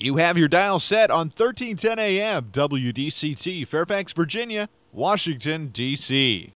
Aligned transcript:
You 0.00 0.18
have 0.18 0.38
your 0.38 0.46
dial 0.46 0.78
set 0.78 1.10
on 1.10 1.26
1310 1.26 1.98
AM 1.98 2.52
WDCT, 2.52 3.66
Fairfax, 3.66 4.12
Virginia, 4.12 4.68
Washington, 4.92 5.70
D.C. 5.72 6.52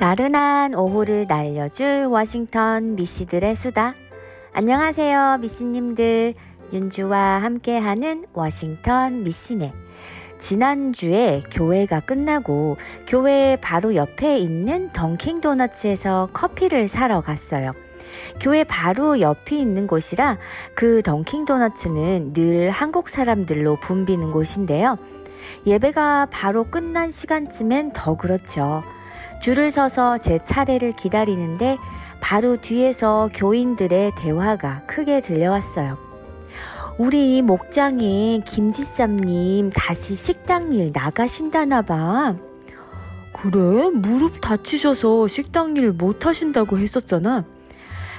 나른한 0.00 0.74
오후를 0.74 1.26
날려줄 1.26 2.06
워싱턴 2.06 2.94
미씨들의 2.94 3.54
수다. 3.54 3.94
안녕하세요, 4.56 5.38
미씨님들. 5.40 6.34
윤주와 6.72 7.42
함께하는 7.42 8.22
워싱턴 8.34 9.24
미씨네. 9.24 9.72
지난주에 10.38 11.42
교회가 11.50 11.98
끝나고 11.98 12.76
교회 13.08 13.58
바로 13.60 13.96
옆에 13.96 14.38
있는 14.38 14.90
던킹 14.90 15.40
도너츠에서 15.40 16.28
커피를 16.32 16.86
사러 16.86 17.20
갔어요. 17.20 17.72
교회 18.40 18.62
바로 18.62 19.20
옆이 19.20 19.60
있는 19.60 19.88
곳이라 19.88 20.38
그 20.76 21.02
던킹 21.02 21.46
도너츠는 21.46 22.32
늘 22.32 22.70
한국 22.70 23.08
사람들로 23.08 23.74
붐비는 23.80 24.30
곳인데요. 24.30 24.98
예배가 25.66 26.28
바로 26.30 26.62
끝난 26.62 27.10
시간쯤엔 27.10 27.92
더 27.92 28.16
그렇죠. 28.16 28.84
줄을 29.42 29.72
서서 29.72 30.18
제 30.18 30.38
차례를 30.44 30.92
기다리는데 30.92 31.76
바로 32.24 32.56
뒤에서 32.56 33.28
교인들의 33.34 34.12
대화가 34.16 34.80
크게 34.86 35.20
들려왔어요. 35.20 35.98
우리 36.96 37.42
목장에 37.42 38.40
김지쌈님 38.46 39.68
다시 39.74 40.14
식당 40.16 40.72
일 40.72 40.90
나가신다나 40.94 41.82
봐. 41.82 42.34
그래? 43.34 43.90
무릎 43.90 44.40
다치셔서 44.40 45.28
식당 45.28 45.76
일 45.76 45.92
못 45.92 46.24
하신다고 46.24 46.78
했었잖아. 46.78 47.44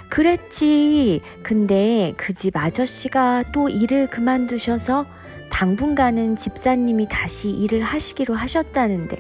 그랬지. 0.10 1.22
근데 1.42 2.14
그 2.16 2.32
집 2.32 2.58
아저씨가 2.58 3.46
또 3.52 3.70
일을 3.70 4.08
그만두셔서 4.12 5.08
당분간은 5.50 6.36
집사님이 6.36 7.08
다시 7.10 7.50
일을 7.50 7.82
하시기로 7.82 8.36
하셨다는데 8.36 9.18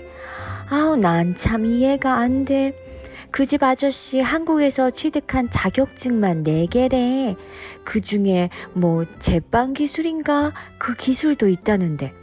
아우, 0.69 0.95
난 0.95 1.33
참 1.33 1.65
이해가 1.65 2.13
안 2.13 2.45
돼. 2.45 2.84
그 3.35 3.45
집 3.45 3.63
아저씨 3.63 4.21
한국에서 4.21 4.91
취득한 4.91 5.49
자격증만 5.49 6.45
4개래. 6.45 7.35
그 7.83 7.99
중에 7.99 8.49
뭐 8.71 9.03
제빵 9.19 9.73
기술인가? 9.73 10.53
그 10.77 10.93
기술도 10.93 11.49
있다는데. 11.49 12.13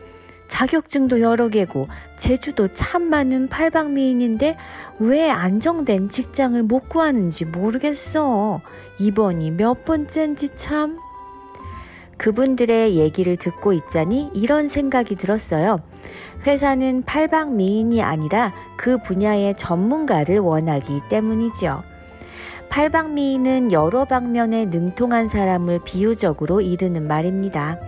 자격증도 0.49 1.21
여러 1.21 1.51
개고 1.51 1.87
제주도 2.17 2.69
참 2.73 3.11
많은 3.11 3.49
팔방미인인데 3.49 4.57
왜 5.01 5.29
안정된 5.29 6.09
직장을 6.09 6.63
못 6.63 6.89
구하는지 6.89 7.45
모르겠어. 7.45 8.63
이번이 8.99 9.51
몇 9.51 9.85
번째인지 9.85 10.57
참. 10.57 10.99
그분들의 12.23 12.95
얘기를 12.95 13.37
듣고 13.37 13.73
있자니 13.73 14.31
이런 14.33 14.69
생각이 14.69 15.17
들었어요. 15.17 15.81
회사는 16.47 17.03
팔방 17.05 17.57
미인이 17.57 18.01
아니라 18.01 18.53
그 18.77 18.99
분야의 18.99 19.57
전문가를 19.57 20.39
원하기 20.39 21.03
때문이지요. 21.09 21.83
팔방 22.69 23.15
미인은 23.15 23.73
여러 23.73 24.05
방면에 24.05 24.67
능통한 24.67 25.29
사람을 25.29 25.81
비유적으로 25.85 26.61
이르는 26.61 27.09
말입니다. 27.09 27.81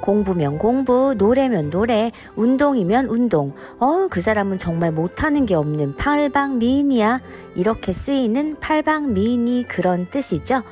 공부면 0.00 0.58
공부, 0.58 1.14
노래면 1.16 1.70
노래, 1.70 2.10
운동이면 2.34 3.06
운동. 3.06 3.52
어, 3.78 4.08
그 4.10 4.20
사람은 4.20 4.58
정말 4.58 4.90
못하는 4.90 5.46
게 5.46 5.54
없는 5.54 5.94
팔방미인이야. 5.94 7.20
이렇게 7.54 7.92
쓰이는 7.92 8.54
팔방미인이 8.58 9.68
그런 9.68 10.08
뜻이죠. 10.10 10.64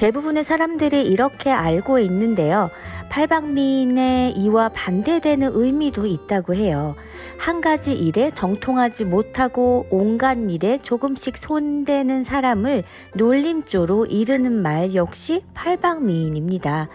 대부분의 0.00 0.44
사람들이 0.44 1.02
이렇게 1.02 1.50
알고 1.50 1.98
있는데요. 1.98 2.70
팔방미인의 3.10 4.32
이와 4.32 4.70
반대되는 4.70 5.50
의미도 5.52 6.06
있다고 6.06 6.54
해요. 6.54 6.96
한 7.36 7.60
가지 7.60 7.92
일에 7.92 8.30
정통하지 8.30 9.04
못하고 9.04 9.86
온갖 9.90 10.38
일에 10.38 10.78
조금씩 10.80 11.36
손대는 11.36 12.24
사람을 12.24 12.84
놀림조로 13.14 14.06
이르는 14.06 14.62
말 14.62 14.94
역시 14.94 15.42
팔방미인입니다. 15.52 16.88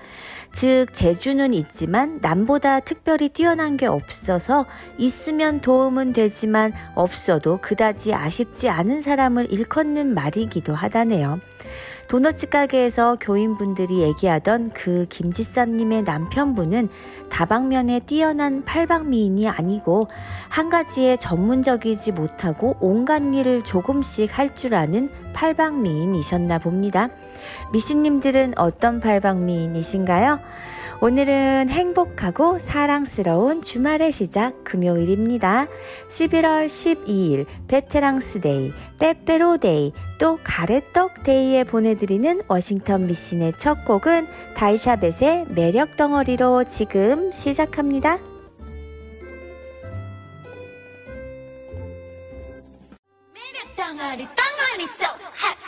즉, 0.51 0.87
재주는 0.93 1.53
있지만 1.53 2.17
남보다 2.23 2.79
특별히 2.79 3.29
뛰어난 3.29 3.77
게 3.77 3.85
없어서 3.85 4.65
있으면 4.97 5.61
도움은 5.61 6.13
되지만 6.13 6.73
없어도 6.95 7.59
그다지 7.61 8.15
아쉽지 8.15 8.69
않은 8.69 9.03
사람을 9.03 9.51
일컫는 9.51 10.15
말이기도 10.15 10.73
하다네요. 10.73 11.39
도너츠 12.07 12.49
가게에서 12.49 13.17
교인분들이 13.19 14.01
얘기하던 14.01 14.71
그 14.73 15.07
김지쌈님의 15.09 16.03
남편분은 16.03 16.89
다방면에 17.29 18.01
뛰어난 18.01 18.63
팔방미인이 18.63 19.49
아니고 19.49 20.07
한 20.47 20.69
가지에 20.69 21.17
전문적이지 21.17 22.11
못하고 22.11 22.77
온갖 22.79 23.23
일을 23.33 23.63
조금씩 23.63 24.37
할 24.37 24.55
줄 24.55 24.75
아는 24.75 25.09
팔방미인이셨나 25.33 26.59
봅니다. 26.59 27.09
미신님들은 27.73 28.53
어떤 28.57 29.01
팔방미인이신가요? 29.01 30.39
오늘은 31.01 31.69
행복하고 31.69 32.57
사랑스러운 32.57 33.61
주말의 33.61 34.13
시작 34.13 34.63
금요일입니다. 34.63 35.67
11월 36.09 36.67
12일 36.67 37.45
Veterans 37.67 38.39
Day, 38.39 38.71
빼빼로 38.97 39.57
데이, 39.57 39.91
또 40.19 40.39
가래떡 40.43 41.23
데이에 41.23 41.65
보내드리는 41.65 42.41
워싱턴 42.47 43.07
미신의 43.07 43.53
첫 43.59 43.83
곡은 43.83 44.27
달샤벳의 44.55 45.47
매력 45.49 45.97
덩어리로 45.97 46.63
지금 46.63 47.29
시작합니다. 47.29 48.17
매력 53.33 53.75
덩어리 53.75 54.23
덩어리 54.23 54.87
속핫 54.87 55.64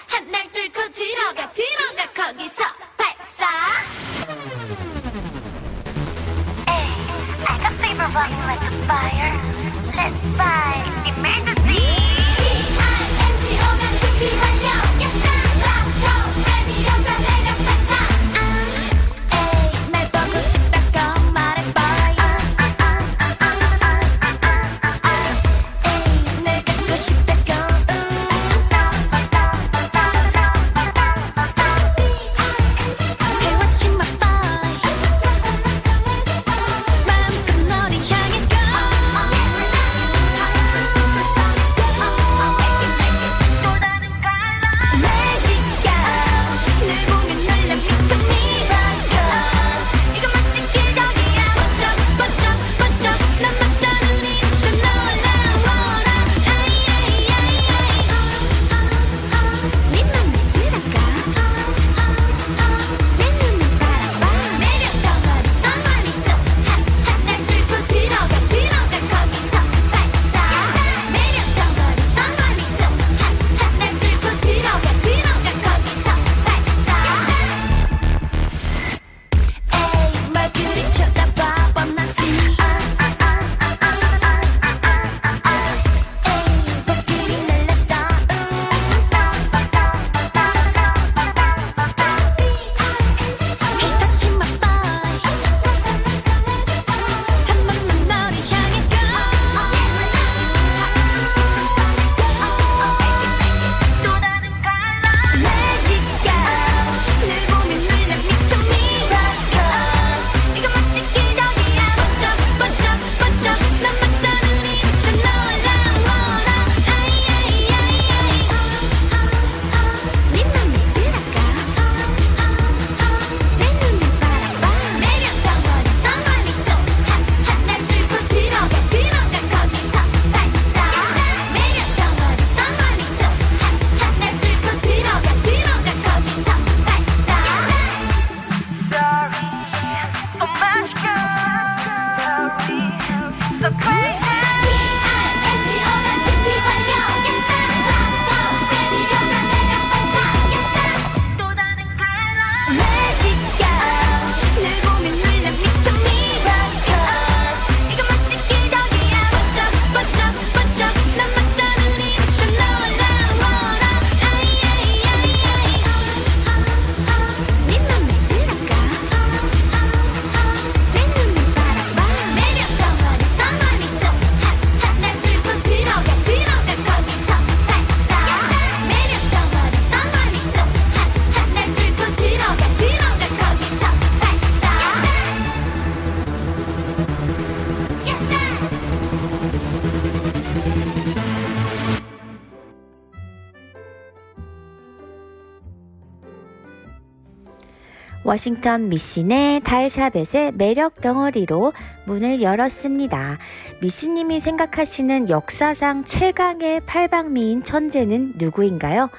워싱턴 198.27 198.89
미신의 198.89 199.62
달샤벳의 199.62 200.51
매력 200.56 201.00
덩어리로 201.00 201.71
문을 202.03 202.41
열었습니다. 202.41 203.38
미신님이 203.81 204.41
생각하시는 204.41 205.29
역사상 205.29 206.03
최강의 206.03 206.81
팔방미인 206.81 207.63
천재는 207.63 208.33
누구인가요? 208.35 209.09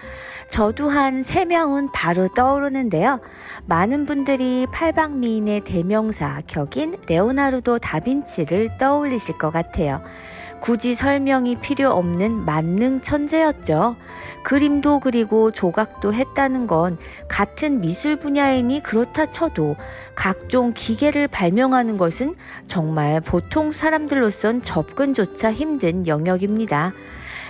저도 0.51 0.91
한 0.91 1.23
세명은 1.23 1.91
바로 1.91 2.29
떠오르는데요. 2.29 3.21
많은 3.65 4.05
분들이 4.05 4.67
팔방미인의 4.73 5.63
대명사 5.63 6.43
격인 6.47 6.99
레오나르도 7.09 7.79
다빈치를 7.79 8.77
떠올리실 8.77 9.39
것 9.39 9.51
같아요. 9.51 10.03
굳이 10.61 10.95
설명이 10.95 11.57
필요 11.57 11.91
없는 11.91 12.45
만능 12.45 13.01
천재였죠. 13.01 13.97
그림도 14.43 15.01
그리고 15.01 15.51
조각도 15.51 16.15
했다는 16.15 16.67
건 16.67 16.97
같은 17.29 17.81
미술 17.81 18.17
분야이니 18.17 18.83
그렇다 18.83 19.27
쳐도 19.27 19.77
각종 20.15 20.73
기계를 20.75 21.29
발명하는 21.29 21.99
것은 21.99 22.35
정말 22.67 23.21
보통 23.21 23.73
사람들로선 23.73 24.63
접근조차 24.63 25.53
힘든 25.53 26.07
영역입니다. 26.07 26.93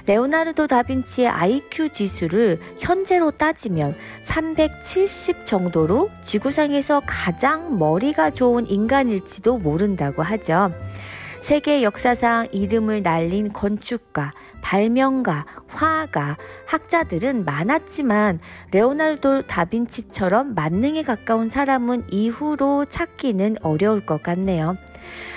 레오나르도 0.07 0.67
다빈치의 0.67 1.29
IQ 1.29 1.91
지수를 1.91 2.59
현재로 2.79 3.31
따지면 3.31 3.95
370 4.23 5.45
정도로 5.45 6.11
지구상에서 6.23 7.03
가장 7.07 7.79
머리가 7.79 8.31
좋은 8.31 8.67
인간일지도 8.67 9.59
모른다고 9.59 10.23
하죠. 10.23 10.73
세계 11.43 11.83
역사상 11.83 12.49
이름을 12.53 13.03
날린 13.03 13.53
건축가, 13.53 14.33
발명가, 14.61 15.47
화가, 15.69 16.37
학자들은 16.67 17.45
많았지만 17.45 18.41
레오나르도 18.73 19.47
다빈치처럼 19.47 20.55
만능에 20.55 21.03
가까운 21.03 21.49
사람은 21.49 22.05
이후로 22.11 22.87
찾기는 22.87 23.57
어려울 23.63 24.05
것 24.05 24.23
같네요. 24.23 24.77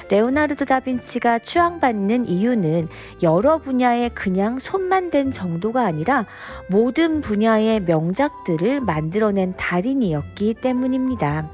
레오나르도 0.09 0.65
다빈치가 0.65 1.39
추앙받는 1.39 2.27
이유는 2.27 2.89
여러 3.23 3.59
분야에 3.59 4.09
그냥 4.09 4.59
손만 4.59 5.09
댄 5.09 5.31
정도가 5.31 5.85
아니라 5.85 6.25
모든 6.69 7.21
분야의 7.21 7.81
명작들을 7.81 8.81
만들어낸 8.81 9.55
달인이었기 9.55 10.55
때문입니다. 10.55 11.49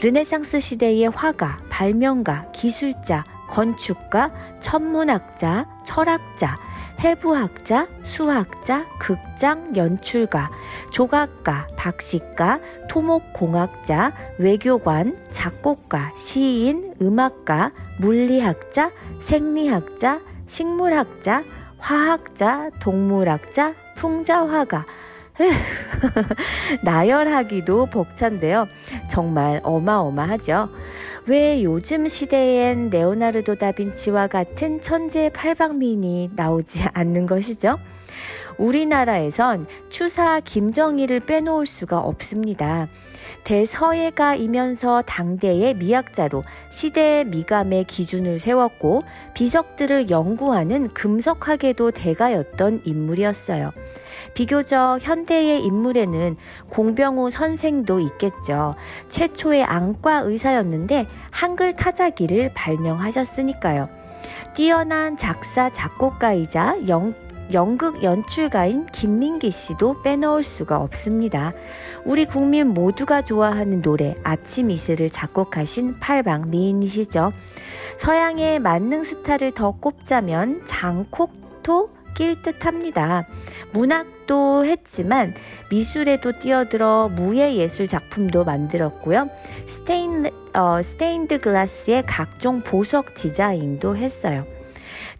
르네상스 0.00 0.60
시대의 0.60 1.10
화가, 1.10 1.58
발명가, 1.68 2.46
기술자, 2.52 3.24
건축가, 3.48 4.30
천문학자, 4.60 5.66
철학자, 5.84 6.58
해부학자, 7.00 7.86
수학자, 8.04 8.86
극장 8.98 9.76
연출가, 9.76 10.50
조각가, 10.90 11.68
박식가, 11.76 12.58
토목공학자, 12.88 14.12
외교관, 14.38 15.16
작곡가, 15.30 16.12
시인, 16.16 16.94
음악가, 17.00 17.72
물리학자, 17.98 18.90
생리학자, 19.20 20.20
식물학자, 20.46 21.44
화학자, 21.78 22.70
동물학자, 22.80 23.74
풍자화가, 23.96 24.86
나열하기도 26.82 27.86
벅찬데요. 27.86 28.66
정말 29.08 29.60
어마어마하죠. 29.62 30.70
왜 31.28 31.64
요즘 31.64 32.06
시대엔 32.06 32.90
레오나르도 32.90 33.56
다빈치와 33.56 34.28
같은 34.28 34.80
천재 34.80 35.28
팔방민이 35.30 36.30
나오지 36.36 36.84
않는 36.94 37.26
것이죠? 37.26 37.80
우리나라에선 38.58 39.66
추사 39.88 40.38
김정일을 40.38 41.18
빼놓을 41.20 41.66
수가 41.66 41.98
없습니다. 41.98 42.86
대서예가이면서 43.42 45.02
당대의 45.02 45.74
미학자로 45.74 46.44
시대의 46.70 47.24
미감의 47.24 47.84
기준을 47.84 48.38
세웠고 48.38 49.02
비석들을 49.34 50.10
연구하는 50.10 50.88
금석학에도 50.88 51.90
대가였던 51.90 52.82
인물이었어요. 52.84 53.72
비교적 54.34 54.98
현대의 55.00 55.64
인물에는 55.64 56.36
공병우 56.70 57.30
선생도 57.30 58.00
있겠죠. 58.00 58.74
최초의 59.08 59.64
안과 59.64 60.18
의사였는데 60.18 61.06
한글 61.30 61.74
타자기를 61.76 62.52
발명하셨으니까요. 62.54 63.88
뛰어난 64.54 65.16
작사 65.16 65.70
작곡가이자 65.70 66.88
영, 66.88 67.14
연극 67.52 68.02
연출가인 68.02 68.86
김민기 68.86 69.50
씨도 69.50 70.02
빼놓을 70.02 70.42
수가 70.42 70.78
없습니다. 70.78 71.52
우리 72.04 72.24
국민 72.24 72.68
모두가 72.68 73.22
좋아하는 73.22 73.82
노래 73.82 74.16
아침 74.24 74.70
이슬을 74.70 75.10
작곡하신 75.10 75.98
팔방 76.00 76.50
미인이시죠. 76.50 77.32
서양의 77.98 78.58
만능 78.58 79.04
스타를 79.04 79.52
더 79.52 79.72
꼽자면 79.72 80.62
장콕토 80.66 81.95
낄 82.16 82.40
듯합니다. 82.40 83.26
문학도 83.72 84.64
했지만 84.64 85.34
미술에도 85.70 86.38
뛰어들어 86.38 87.08
무예 87.08 87.54
예술 87.56 87.86
작품도 87.86 88.44
만들었고요. 88.44 89.28
스테인, 89.66 90.30
어, 90.54 90.80
스테인드 90.82 91.40
글라스의 91.40 92.04
각종 92.06 92.62
보석 92.62 93.14
디자인도 93.14 93.96
했어요. 93.96 94.44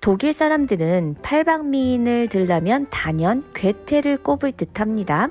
독일 0.00 0.32
사람들은 0.32 1.16
팔방미인을 1.22 2.28
들라면 2.28 2.86
단연 2.90 3.44
괴테를 3.54 4.18
꼽을 4.18 4.52
듯 4.52 4.80
합니다. 4.80 5.28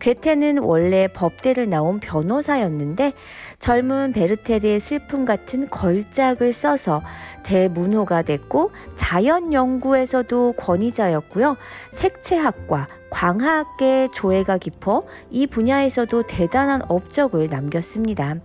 괴테는 0.00 0.58
원래 0.58 1.08
법대를 1.08 1.68
나온 1.68 2.00
변호사였는데 2.00 3.12
젊은 3.60 4.12
베르테르의 4.12 4.80
슬픔 4.80 5.26
같은 5.26 5.68
걸작을 5.68 6.52
써서 6.52 7.02
대문호가 7.42 8.22
됐고 8.22 8.72
자연 8.96 9.52
연구에서도 9.52 10.54
권위자였고요. 10.56 11.56
색채학과 11.92 12.88
광학계의 13.10 14.12
조예가 14.12 14.58
깊어 14.58 15.04
이 15.30 15.46
분야에서도 15.46 16.22
대단한 16.22 16.80
업적을 16.88 17.48
남겼습니다. 17.48 18.36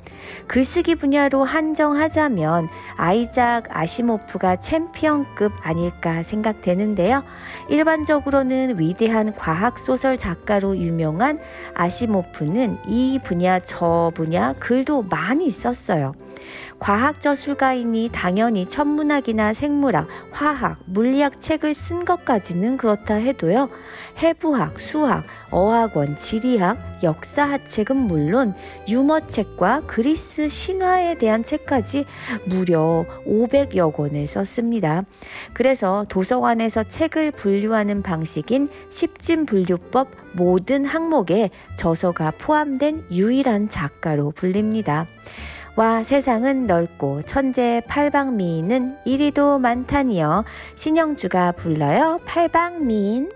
글쓰기 0.47 0.95
분야로 0.95 1.43
한정하자면 1.43 2.67
아이작 2.97 3.65
아시모프가 3.69 4.57
챔피언급 4.57 5.51
아닐까 5.61 6.23
생각되는데요. 6.23 7.23
일반적으로는 7.69 8.79
위대한 8.79 9.33
과학 9.35 9.79
소설 9.79 10.17
작가로 10.17 10.77
유명한 10.77 11.39
아시모프는 11.73 12.79
이 12.87 13.19
분야 13.23 13.59
저 13.59 14.11
분야 14.15 14.53
글도 14.53 15.03
많이 15.03 15.49
썼어요. 15.51 16.13
과학 16.79 17.21
저술가이니 17.21 18.09
당연히 18.11 18.67
천문학이나 18.67 19.53
생물학, 19.53 20.07
화학, 20.31 20.79
물리학 20.87 21.39
책을 21.39 21.73
쓴 21.73 22.05
것까지는 22.05 22.77
그렇다 22.77 23.15
해도요. 23.15 23.69
해부학, 24.21 24.79
수학, 24.79 25.23
어학원, 25.51 26.17
지리학, 26.17 26.77
역사학 27.03 27.67
책은 27.67 27.95
물론 27.95 28.53
유머책과 28.87 29.83
그리스 29.87 30.49
신화에 30.49 31.17
대한 31.17 31.43
책까지 31.43 32.05
무려 32.45 33.05
500여 33.25 33.93
권을 33.93 34.27
썼습니다. 34.27 35.03
그래서 35.53 36.05
도서관에서 36.09 36.83
책을 36.83 37.31
분류하는 37.31 38.01
방식인 38.01 38.69
십진 38.89 39.45
분류법 39.45 40.07
모든 40.33 40.85
항목에 40.85 41.49
저서가 41.77 42.31
포함된 42.37 43.05
유일한 43.11 43.69
작가로 43.69 44.31
불립니다. 44.31 45.07
와 45.75 46.03
세상은 46.03 46.67
넓고 46.67 47.23
천재 47.23 47.81
팔방미인은 47.89 48.99
이리도 49.03 49.59
많다니요. 49.59 50.45
신영주가 50.75 51.51
불러요. 51.51 52.21
팔방미인. 52.25 53.34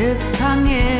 세상에. 0.00 0.99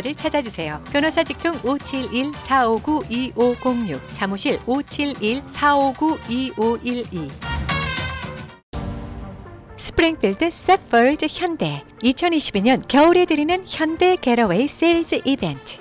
를 0.01 0.15
찾아주세요. 0.15 0.81
변호사 0.91 1.23
직통 1.23 1.53
571-459-2506 1.61 3.99
사무실 4.09 4.57
571-459-2512 4.61 7.29
스프링필드 9.77 10.49
새포드 10.51 11.27
현대. 11.29 11.83
2022년 12.03 12.87
겨울에 12.87 13.25
드리는 13.25 13.63
현대 13.65 14.15
Getaway 14.15 14.67
Sales 14.67 15.21
Event 15.25 15.80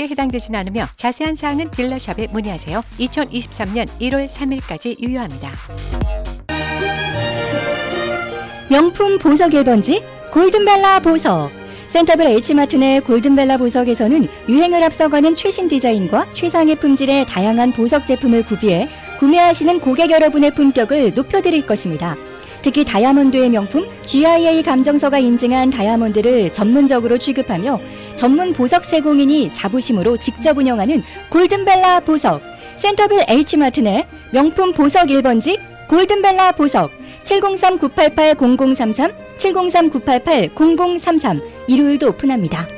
에 0.00 0.06
해당되진 0.08 0.54
않으며 0.54 0.88
자세한 0.96 1.34
사항은 1.34 1.70
딜러샵에 1.70 2.28
문의하세요. 2.30 2.82
2023년 2.98 3.88
1월 4.00 4.28
3일까지 4.28 5.00
유효합니다. 5.00 5.52
명품 8.68 9.18
보석 9.18 9.52
1번지 9.52 10.02
골든벨라 10.32 11.00
보석 11.00 11.50
센터블 11.88 12.26
H마트 12.26 12.76
내 12.76 13.00
골든벨라 13.00 13.56
보석에서는 13.56 14.26
유행을 14.48 14.82
앞서가는 14.82 15.36
최신 15.36 15.68
디자인과 15.68 16.26
최상의 16.34 16.76
품질의 16.76 17.26
다양한 17.26 17.72
보석 17.72 18.06
제품을 18.06 18.44
구비해 18.44 18.88
구매하시는 19.18 19.80
고객 19.80 20.10
여러분의 20.10 20.54
품격을 20.54 21.14
높여드릴 21.14 21.64
것입니다. 21.64 22.16
특히 22.66 22.84
다이아몬드의 22.84 23.48
명품 23.50 23.86
GIA 24.02 24.60
감정서가 24.60 25.20
인증한 25.20 25.70
다이아몬드를 25.70 26.52
전문적으로 26.52 27.16
취급하며 27.16 27.78
전문 28.16 28.52
보석 28.52 28.84
세공인이 28.84 29.52
자부심으로 29.52 30.16
직접 30.16 30.58
운영하는 30.58 31.04
골든벨라 31.30 32.00
보석 32.00 32.42
센터빌 32.74 33.24
H마트 33.28 33.78
내 33.78 34.04
명품 34.32 34.72
보석 34.72 35.06
1번지 35.06 35.60
골든벨라 35.88 36.50
보석 36.52 36.90
703-988-0033 37.22 39.14
703-988-0033 39.38 41.40
일요일도 41.68 42.08
오픈합니다. 42.08 42.75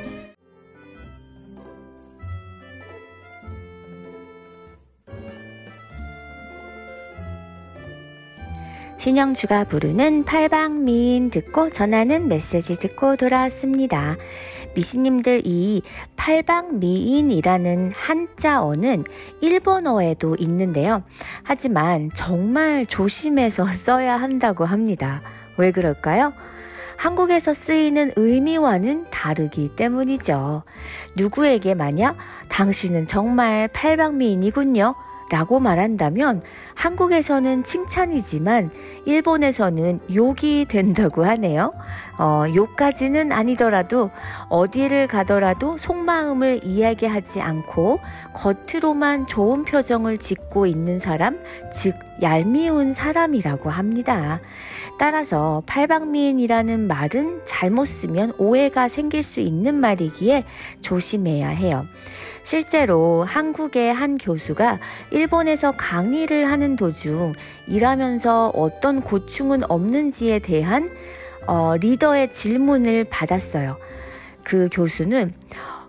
신영주가 8.99 9.65
부르는 9.65 10.25
팔방미인 10.25 11.31
듣고 11.31 11.71
전하는 11.71 12.27
메시지 12.27 12.77
듣고 12.77 13.15
돌아왔습니다. 13.15 14.17
미씨님들 14.75 15.43
이 15.45 15.83
팔방미인이라는 16.17 17.93
한자어는 17.95 19.05
일본어에도 19.41 20.35
있는데요. 20.41 21.05
하지만 21.45 22.11
정말 22.15 22.87
조심해서 22.87 23.67
써야 23.73 24.17
한다고 24.17 24.65
합니다. 24.65 25.23
왜 25.59 25.71
그럴까요? 25.71 26.33
한국에서 26.97 27.55
쓰이는 27.55 28.11
의미와는 28.17 29.07
다르기 29.13 29.77
때문이죠. 29.77 30.65
누구에게 31.17 31.75
만약 31.75 32.17
당신은 32.49 33.07
정말 33.07 33.69
팔방미인이군요. 33.69 34.97
라고 35.31 35.61
말한다면 35.61 36.43
한국에서는 36.75 37.65
칭찬이지만 37.65 38.71
일본에서는 39.05 40.01
욕이 40.15 40.67
된다고 40.69 41.25
하네요. 41.25 41.73
어, 42.19 42.45
욕까지는 42.55 43.33
아니더라도 43.33 44.11
어디를 44.49 45.07
가더라도 45.07 45.77
속마음을 45.77 46.61
이야기하지 46.65 47.41
않고 47.41 48.01
겉으로만 48.33 49.27
좋은 49.27 49.65
표정을 49.65 50.19
짓고 50.19 50.67
있는 50.67 50.99
사람, 50.99 51.39
즉 51.73 51.95
얄미운 52.23 52.93
사람이라고 52.93 53.71
합니다. 53.71 54.41
따라서 54.99 55.63
팔방미인이라는 55.67 56.89
말은 56.89 57.43
잘못 57.45 57.85
쓰면 57.85 58.33
오해가 58.39 58.89
생길 58.89 59.23
수 59.23 59.41
있는 59.41 59.75
말이기에 59.77 60.45
조심해야 60.81 61.49
해요. 61.49 61.85
실제로 62.49 63.25
한국의 63.25 63.93
한 63.93 64.17
교수가 64.17 64.79
일본에서 65.11 65.73
강의를 65.73 66.51
하는 66.51 66.77
도중 66.77 67.35
일하면서 67.67 68.53
어떤 68.55 69.03
고충은 69.03 69.71
없는지에 69.71 70.39
대한 70.39 70.89
어, 71.47 71.77
리더의 71.77 72.33
질문을 72.33 73.05
받았어요. 73.11 73.77
그 74.45 74.71
교수는 74.73 75.35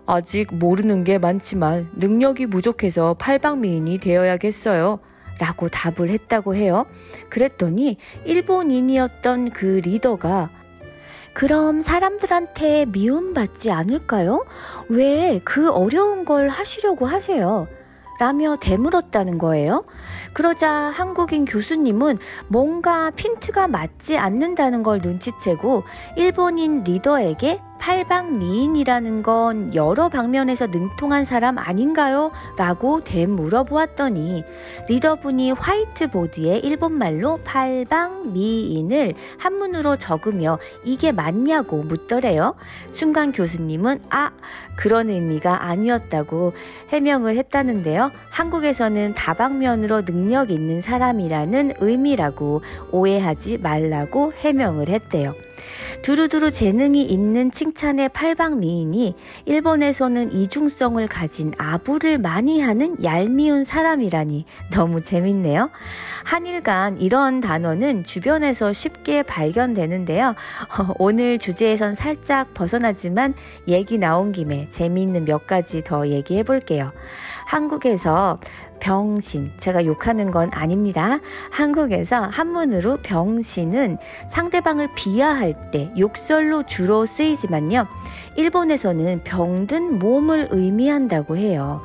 아직 0.04 0.54
모르는 0.54 1.02
게 1.04 1.16
많지만 1.16 1.88
능력이 1.96 2.48
부족해서 2.48 3.14
팔방미인이 3.14 3.96
되어야겠어요. 3.96 4.98
라고 5.38 5.70
답을 5.70 6.10
했다고 6.10 6.56
해요. 6.56 6.84
그랬더니 7.30 7.96
일본인이었던 8.26 9.52
그 9.52 9.80
리더가 9.82 10.50
그럼 11.32 11.82
사람들한테 11.82 12.86
미움받지 12.86 13.70
않을까요? 13.70 14.44
왜 14.88 15.40
그 15.44 15.70
어려운 15.70 16.24
걸 16.24 16.48
하시려고 16.48 17.06
하세요? 17.06 17.66
라며 18.18 18.56
되물었다는 18.60 19.38
거예요. 19.38 19.84
그러자 20.34 20.70
한국인 20.70 21.46
교수님은 21.46 22.18
뭔가 22.48 23.10
핀트가 23.10 23.66
맞지 23.68 24.18
않는다는 24.18 24.82
걸 24.82 24.98
눈치채고 24.98 25.84
일본인 26.16 26.84
리더에게 26.84 27.60
팔방미인이라는 27.80 29.22
건 29.22 29.74
여러 29.74 30.08
방면에서 30.08 30.66
능통한 30.66 31.24
사람 31.24 31.58
아닌가요? 31.58 32.30
라고 32.56 33.02
되물어보았더니 33.02 34.44
리더분이 34.88 35.52
화이트보드에 35.52 36.58
일본말로 36.58 37.40
팔방미인을 37.44 39.14
한문으로 39.38 39.96
적으며 39.96 40.58
이게 40.84 41.10
맞냐고 41.10 41.82
묻더래요. 41.82 42.54
순간 42.92 43.32
교수님은 43.32 44.02
아, 44.10 44.30
그런 44.76 45.08
의미가 45.08 45.64
아니었다고 45.64 46.52
해명을 46.90 47.36
했다는데요. 47.36 48.10
한국에서는 48.30 49.14
다방면으로 49.14 50.04
능력 50.04 50.50
있는 50.50 50.82
사람이라는 50.82 51.74
의미라고 51.80 52.60
오해하지 52.92 53.58
말라고 53.58 54.32
해명을 54.32 54.88
했대요. 54.88 55.34
두루두루 56.02 56.50
재능이 56.50 57.02
있는 57.04 57.50
칭찬의 57.50 58.08
팔방미인이 58.10 59.14
일본에서는 59.44 60.32
이중성을 60.32 61.06
가진 61.08 61.52
아부를 61.58 62.16
많이 62.18 62.60
하는 62.60 62.96
얄미운 63.04 63.64
사람이라니 63.64 64.46
너무 64.72 65.02
재밌네요. 65.02 65.70
한일 66.24 66.62
간 66.62 66.98
이런 67.00 67.40
단어는 67.42 68.04
주변에서 68.04 68.72
쉽게 68.72 69.22
발견되는데요. 69.22 70.28
어, 70.28 70.94
오늘 70.98 71.38
주제에선 71.38 71.94
살짝 71.94 72.54
벗어나지만 72.54 73.34
얘기 73.68 73.98
나온 73.98 74.32
김에 74.32 74.68
재미있는 74.70 75.26
몇 75.26 75.46
가지 75.46 75.84
더 75.84 76.08
얘기해 76.08 76.44
볼게요. 76.44 76.92
한국에서 77.44 78.38
병신, 78.80 79.52
제가 79.58 79.84
욕하는 79.84 80.30
건 80.30 80.50
아닙니다. 80.52 81.20
한국에서 81.50 82.22
한문으로 82.22 82.98
병신은 83.02 83.98
상대방을 84.30 84.88
비하할 84.94 85.70
때 85.70 85.92
욕설로 85.98 86.64
주로 86.64 87.06
쓰이지만요. 87.06 87.86
일본에서는 88.36 89.22
병든 89.24 89.98
몸을 89.98 90.48
의미한다고 90.50 91.36
해요. 91.36 91.82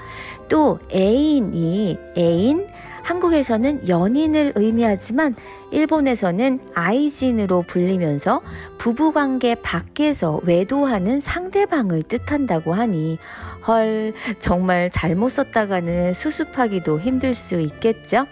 또 0.47 0.79
애인이 0.93 1.97
애인, 2.17 2.67
한국에서는 3.03 3.87
연인을 3.87 4.53
의미하지만 4.55 5.35
일본에서는 5.69 6.59
아이진으로 6.73 7.63
불리면서 7.67 8.41
부부관계 8.79 9.55
밖에서 9.55 10.41
외도하는 10.43 11.19
상대방을 11.19 12.03
뜻한다고 12.03 12.73
하니 12.73 13.19
헐 13.67 14.13
정말 14.39 14.89
잘못 14.91 15.29
썼다가는 15.29 16.13
수습하기도 16.13 16.99
힘들 16.99 17.33
수 17.33 17.59
있겠죠. 17.59 18.25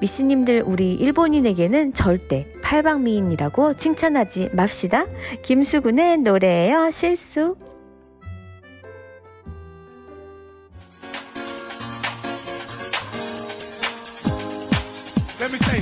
미씨님들 0.00 0.62
우리 0.64 0.94
일본인에게는 0.94 1.94
절대 1.94 2.46
팔방미인이라고 2.62 3.74
칭찬하지 3.74 4.50
맙시다. 4.52 5.06
김수근의 5.42 6.18
노래예요. 6.18 6.90
실수. 6.90 7.56
Let 15.40 15.52
me 15.52 15.58
say. 15.58 15.78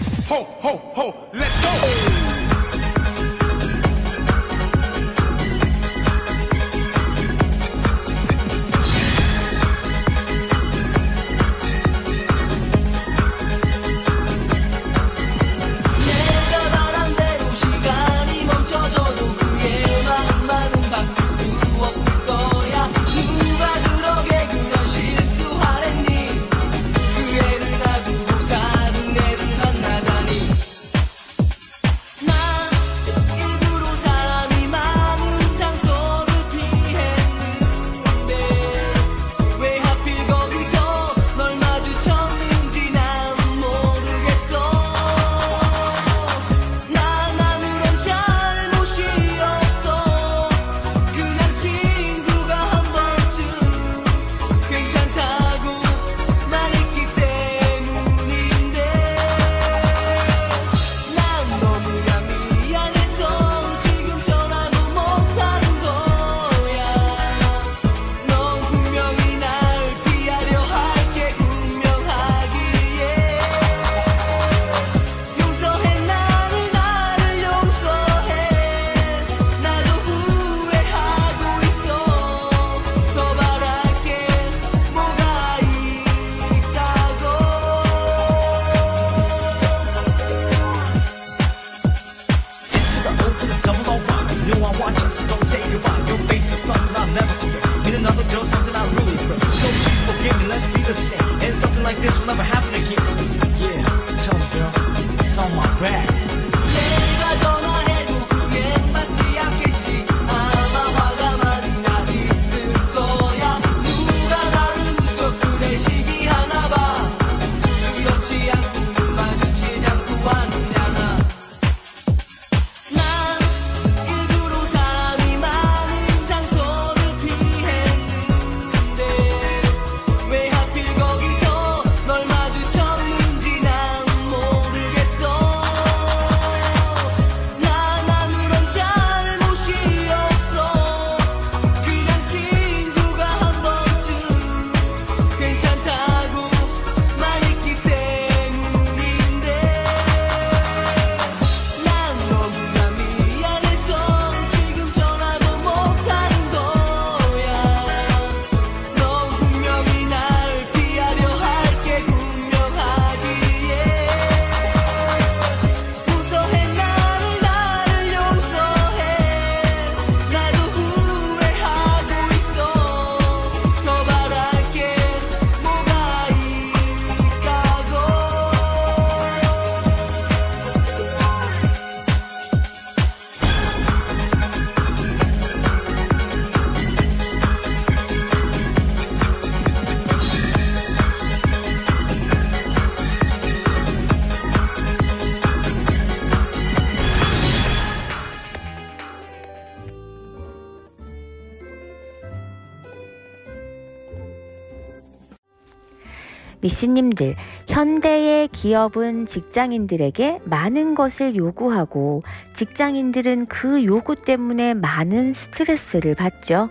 미씨님들, 206.76 207.36
현대의 207.68 208.48
기업은 208.48 209.24
직장인들에게 209.24 210.40
많은 210.44 210.94
것을 210.94 211.34
요구하고 211.34 212.22
직장인들은 212.52 213.46
그 213.46 213.84
요구 213.86 214.14
때문에 214.14 214.74
많은 214.74 215.32
스트레스를 215.32 216.14
받죠. 216.14 216.68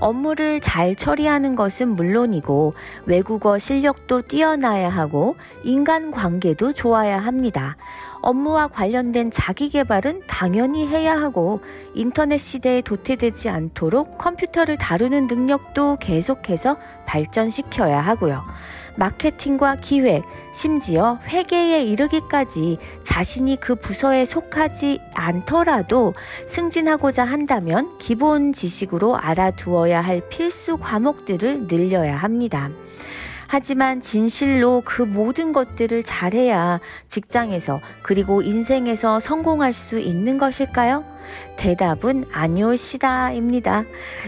업무를 0.00 0.60
잘 0.60 0.96
처리하는 0.96 1.54
것은 1.54 1.88
물론이고 1.88 2.72
외국어 3.04 3.58
실력도 3.58 4.22
뛰어나야 4.22 4.88
하고 4.88 5.36
인간 5.64 6.10
관계도 6.10 6.72
좋아야 6.72 7.18
합니다. 7.18 7.76
업무와 8.22 8.68
관련된 8.68 9.30
자기 9.30 9.68
개발은 9.68 10.22
당연히 10.26 10.86
해야 10.86 11.20
하고 11.20 11.60
인터넷 11.94 12.38
시대에 12.38 12.80
도태되지 12.80 13.50
않도록 13.50 14.16
컴퓨터를 14.16 14.78
다루는 14.78 15.26
능력도 15.26 15.98
계속해서 16.00 16.78
발전시켜야 17.04 18.00
하고요. 18.00 18.42
마케팅과 18.96 19.76
기획, 19.76 20.22
심지어 20.54 21.18
회계에 21.26 21.82
이르기까지 21.84 22.78
자신이 23.04 23.58
그 23.60 23.74
부서에 23.74 24.24
속하지 24.24 25.00
않더라도 25.14 26.14
승진하고자 26.46 27.24
한다면 27.24 27.96
기본 27.98 28.52
지식으로 28.52 29.16
알아두어야 29.16 30.00
할 30.00 30.22
필수 30.28 30.76
과목들을 30.76 31.66
늘려야 31.68 32.16
합니다. 32.16 32.70
하지만 33.46 34.00
진실로 34.00 34.82
그 34.84 35.02
모든 35.02 35.52
것들을 35.52 36.04
잘해야 36.04 36.80
직장에서 37.08 37.80
그리고 38.02 38.40
인생에서 38.40 39.20
성공할 39.20 39.74
수 39.74 39.98
있는 39.98 40.38
것일까요? 40.38 41.11
대답은 41.56 42.24
아니올시다입니다. 42.32 43.84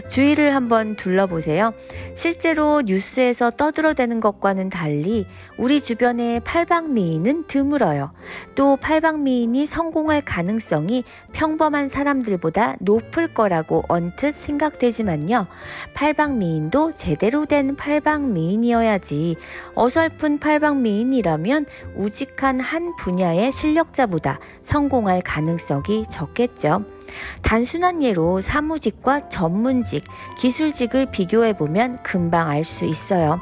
주위를 0.09 0.55
한번 0.55 0.95
둘러보세요. 0.95 1.73
실제로 2.15 2.81
뉴스에서 2.85 3.51
떠들어대는 3.51 4.21
것과는 4.21 4.69
달리 4.69 5.27
우리 5.57 5.81
주변의 5.81 6.41
팔방미인은 6.41 7.47
드물어요. 7.47 8.11
또 8.55 8.77
팔방미인이 8.77 9.65
성공할 9.65 10.21
가능성이 10.23 11.03
평범한 11.33 11.89
사람들보다 11.89 12.77
높을 12.79 13.33
거라고 13.33 13.83
언뜻 13.89 14.33
생각되지만요. 14.33 15.47
팔방미인도 15.93 16.93
제대로 16.95 17.45
된 17.45 17.75
팔방미인이어야지 17.75 19.35
어설픈 19.75 20.39
팔방미인이라면 20.39 21.65
우직한 21.97 22.59
한 22.59 22.95
분야의 22.95 23.51
실력자보다 23.51 24.39
성공할 24.63 25.21
가능성이 25.21 26.05
적겠죠. 26.09 26.94
단순한 27.41 28.03
예로 28.03 28.41
사무직과 28.41 29.29
전문직, 29.29 30.03
기술직을 30.39 31.07
비교해 31.07 31.53
보면 31.53 32.01
금방 32.03 32.49
알 32.49 32.63
수 32.65 32.85
있어요. 32.85 33.39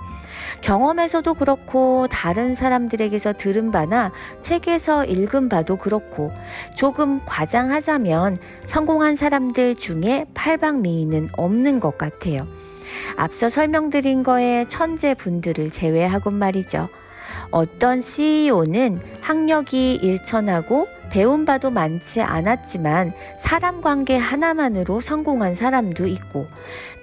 경험에서도 0.61 1.33
그렇고 1.35 2.07
다른 2.09 2.55
사람들에게서 2.55 3.33
들은 3.33 3.71
바나 3.71 4.11
책에서 4.41 5.05
읽은 5.05 5.49
바도 5.49 5.77
그렇고 5.77 6.31
조금 6.75 7.21
과장하자면 7.25 8.37
성공한 8.65 9.15
사람들 9.15 9.75
중에 9.75 10.25
팔방미인은 10.33 11.29
없는 11.37 11.79
것 11.79 11.97
같아요. 11.97 12.47
앞서 13.15 13.49
설명드린 13.49 14.23
거에 14.23 14.65
천재 14.67 15.13
분들을 15.13 15.71
제외하곤 15.71 16.35
말이죠. 16.35 16.89
어떤 17.51 18.01
CEO는 18.01 18.99
학력이 19.21 19.95
일천하고 19.95 20.87
배운 21.13 21.45
바도 21.45 21.69
많지 21.69 22.21
않았지만 22.21 23.13
사람 23.37 23.81
관계 23.81 24.17
하나만으로 24.17 24.99
성공한 24.99 25.53
사람도 25.53 26.07
있고 26.07 26.47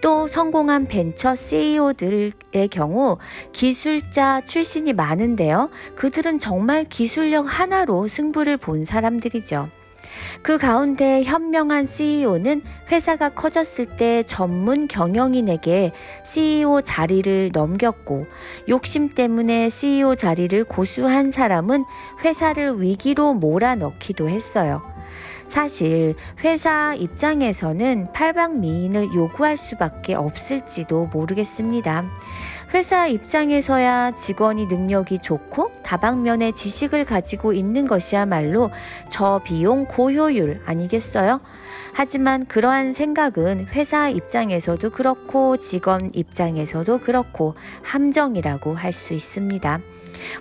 또 0.00 0.26
성공한 0.26 0.88
벤처 0.88 1.36
CEO들의 1.36 2.32
경우 2.72 3.18
기술자 3.52 4.40
출신이 4.44 4.94
많은데요. 4.94 5.70
그들은 5.94 6.40
정말 6.40 6.86
기술력 6.88 7.42
하나로 7.46 8.08
승부를 8.08 8.56
본 8.56 8.84
사람들이죠. 8.84 9.68
그 10.42 10.58
가운데 10.58 11.22
현명한 11.22 11.86
CEO는 11.86 12.62
회사가 12.90 13.30
커졌을 13.30 13.86
때 13.86 14.22
전문 14.26 14.88
경영인에게 14.88 15.92
CEO 16.24 16.82
자리를 16.82 17.50
넘겼고 17.52 18.26
욕심 18.68 19.10
때문에 19.14 19.70
CEO 19.70 20.14
자리를 20.14 20.64
고수한 20.64 21.30
사람은 21.32 21.84
회사를 22.24 22.80
위기로 22.80 23.34
몰아넣기도 23.34 24.28
했어요. 24.28 24.82
사실 25.50 26.14
회사 26.44 26.94
입장에서는 26.94 28.12
팔방미인을 28.12 29.12
요구할 29.14 29.56
수밖에 29.56 30.14
없을지도 30.14 31.10
모르겠습니다. 31.12 32.04
회사 32.72 33.08
입장에서야 33.08 34.14
직원이 34.14 34.66
능력이 34.66 35.18
좋고 35.20 35.72
다방면의 35.82 36.54
지식을 36.54 37.04
가지고 37.04 37.52
있는 37.52 37.88
것이야말로 37.88 38.70
저비용 39.08 39.86
고효율 39.86 40.60
아니겠어요? 40.64 41.40
하지만 41.92 42.46
그러한 42.46 42.92
생각은 42.92 43.66
회사 43.72 44.08
입장에서도 44.08 44.90
그렇고 44.90 45.56
직원 45.56 46.10
입장에서도 46.14 47.00
그렇고 47.00 47.54
함정이라고 47.82 48.74
할 48.74 48.92
수 48.92 49.14
있습니다. 49.14 49.80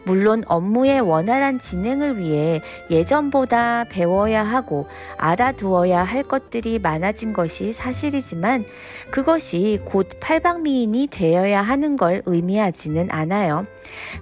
물론 0.04 0.44
업무의 0.48 1.00
원활한 1.00 1.60
진행을 1.60 2.18
위해 2.18 2.62
예전보다 2.90 3.86
배워야 3.90 4.44
하고 4.44 4.88
알아두어야 5.18 6.04
할 6.04 6.24
것들이 6.24 6.80
많아진 6.80 7.32
것이 7.34 7.72
사실이지만 7.74 8.66
그것이 9.12 9.80
곧 9.86 10.08
팔방미인이 10.20 11.08
되어야 11.08 11.62
하는 11.62 11.98
걸 11.98 12.22
의미하지는 12.26 13.10
않아요. 13.10 13.66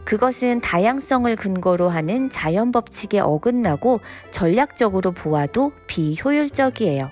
그것은 0.05 0.61
다양성을 0.61 1.35
근거로 1.35 1.89
하는 1.89 2.29
자연 2.29 2.71
법칙에 2.71 3.19
어긋나고 3.19 3.99
전략적으로 4.31 5.11
보아도 5.11 5.71
비효율적이에요. 5.87 7.09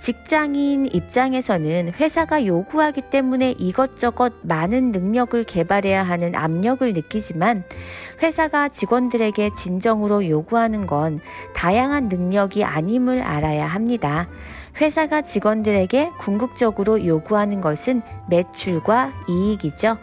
직장인 0.00 0.88
입장에서는 0.92 1.92
회사가 1.92 2.44
요구하기 2.44 3.02
때문에 3.02 3.52
이것저것 3.52 4.32
많은 4.42 4.90
능력을 4.90 5.44
개발해야 5.44 6.02
하는 6.02 6.34
압력을 6.34 6.92
느끼지만 6.92 7.62
회사가 8.20 8.68
직원들에게 8.68 9.50
진정으로 9.56 10.28
요구하는 10.28 10.88
건 10.88 11.20
다양한 11.54 12.08
능력이 12.08 12.64
아님을 12.64 13.22
알아야 13.22 13.68
합니다. 13.68 14.26
회사가 14.80 15.22
직원들에게 15.22 16.10
궁극적으로 16.18 17.04
요구하는 17.04 17.60
것은 17.60 18.02
매출과 18.28 19.12
이익이죠. 19.28 19.98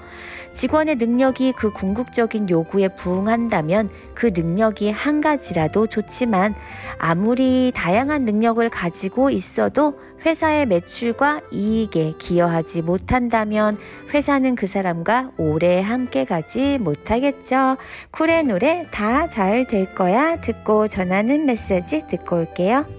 직원의 0.54 0.96
능력이 0.96 1.54
그 1.54 1.72
궁극적인 1.72 2.50
요구에 2.50 2.90
부응한다면 2.90 3.90
그 4.14 4.32
능력이 4.34 4.92
한 4.92 5.22
가지라도 5.22 5.88
좋지만 5.88 6.56
아무리 6.98 7.72
다양한 7.74 8.26
능력을 8.26 8.68
가지고 8.70 9.30
있어도 9.30 10.00
회사의 10.26 10.66
매출과 10.66 11.42
이익에 11.52 12.16
기여하지 12.20 12.82
못한다면 12.82 13.78
회사는 14.14 14.56
그 14.56 14.68
사람과 14.68 15.32
오래 15.38 15.80
함께 15.82 16.26
가지 16.26 16.78
못하겠죠. 16.78 17.78
쿨의 18.12 18.44
노래 18.44 18.86
다 18.92 19.28
잘 19.28 19.66
될 19.66 19.96
거야 19.96 20.42
듣고 20.42 20.90
전하는 20.90 21.46
메시지 21.46 22.06
듣고 22.08 22.38
올게요. 22.38 22.99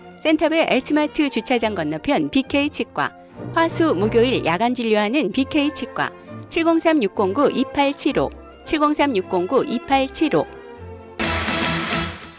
센터빌 0.21 0.67
H마트 0.69 1.29
주차장 1.29 1.73
건너편 1.73 2.29
BK 2.29 2.69
치과. 2.69 3.11
화수 3.55 3.95
목요일 3.95 4.45
야간 4.45 4.75
진료하는 4.75 5.31
BK 5.31 5.73
치과. 5.73 6.11
703-609-2875. 6.49 8.29
703-609-2875. 8.65 10.60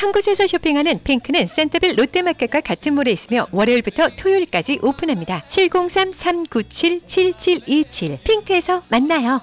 한 0.00 0.12
곳에서 0.12 0.46
쇼핑하는 0.46 1.00
핑크는 1.04 1.46
센터빌 1.46 1.98
롯데마켓과 1.98 2.62
같은 2.62 2.94
몰에 2.94 3.10
있으며 3.10 3.46
월요일부터 3.52 4.08
토요일까지 4.16 4.78
오픈합니다. 4.80 5.42
703-397-7727 5.42 8.24
핑크에서 8.24 8.82
만나요. 8.88 9.42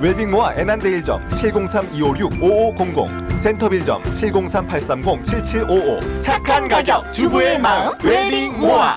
웰빙모아 0.00 0.54
애난데일점 0.56 1.20
703-256-5500 1.30 3.38
센터빌점 3.38 4.02
703-830-7755 4.04 6.22
착한 6.22 6.68
가격 6.68 7.12
주부의 7.12 7.58
마음 7.58 7.92
웰빙모아 8.02 8.96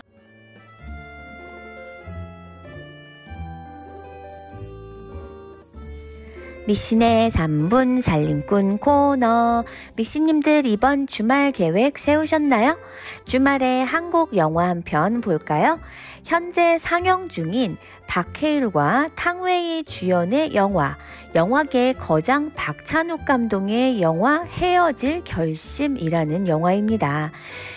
미신의 6.68 7.32
3분 7.32 8.02
살림꾼 8.04 8.78
코너. 8.78 9.64
미신님들 9.96 10.66
이번 10.68 11.08
주말 11.08 11.52
계획 11.52 11.98
세우셨나요? 11.98 12.78
주말에 13.26 13.82
한국 13.82 14.38
영화 14.38 14.68
한 14.68 14.84
편 14.84 15.22
볼까요? 15.22 15.80
현재 16.24 16.78
상영 16.78 17.30
중인 17.30 17.78
박해일과 18.08 19.10
탕웨이 19.16 19.84
주연의 19.86 20.54
영화, 20.54 20.98
영화계 21.34 21.94
거장 21.94 22.52
박찬욱 22.56 23.24
감독의 23.24 24.02
영화 24.02 24.44
헤어질 24.44 25.24
결심이라는 25.24 26.48
영화입니다. 26.48 27.32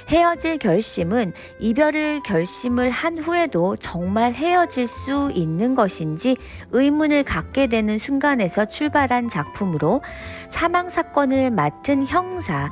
헤어질 0.08 0.58
결심은 0.58 1.32
이별을 1.60 2.22
결심을 2.24 2.90
한 2.90 3.16
후에도 3.18 3.76
정말 3.76 4.32
헤어질 4.32 4.88
수 4.88 5.30
있는 5.32 5.74
것인지 5.74 6.36
의문을 6.72 7.22
갖게 7.22 7.68
되는 7.68 7.96
순간에서 7.96 8.64
출발한 8.64 9.28
작품으로 9.28 10.02
사망 10.48 10.90
사건을 10.90 11.52
맡은 11.52 12.06
형사 12.06 12.70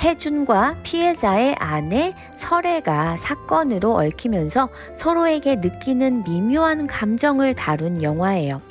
혜준과 0.00 0.76
피해자의 0.82 1.54
아내 1.58 2.14
설애가 2.36 3.18
사건으로 3.18 3.94
얽히면서 3.96 4.70
서로에게 4.96 5.56
느끼는 5.56 6.24
미묘한 6.24 6.86
감정을 6.86 7.54
다룬 7.54 8.02
영화예요. 8.02 8.62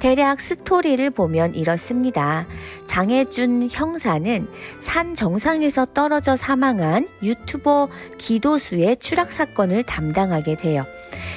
대략 0.00 0.40
스토리를 0.40 1.08
보면 1.10 1.54
이렇습니다. 1.54 2.46
장혜준 2.86 3.68
형사는 3.70 4.46
산 4.80 5.14
정상에서 5.14 5.86
떨어져 5.86 6.36
사망한 6.36 7.08
유튜버 7.22 7.88
기도수의 8.18 8.98
추락 8.98 9.32
사건을 9.32 9.82
담당하게 9.84 10.56
돼요. 10.56 10.84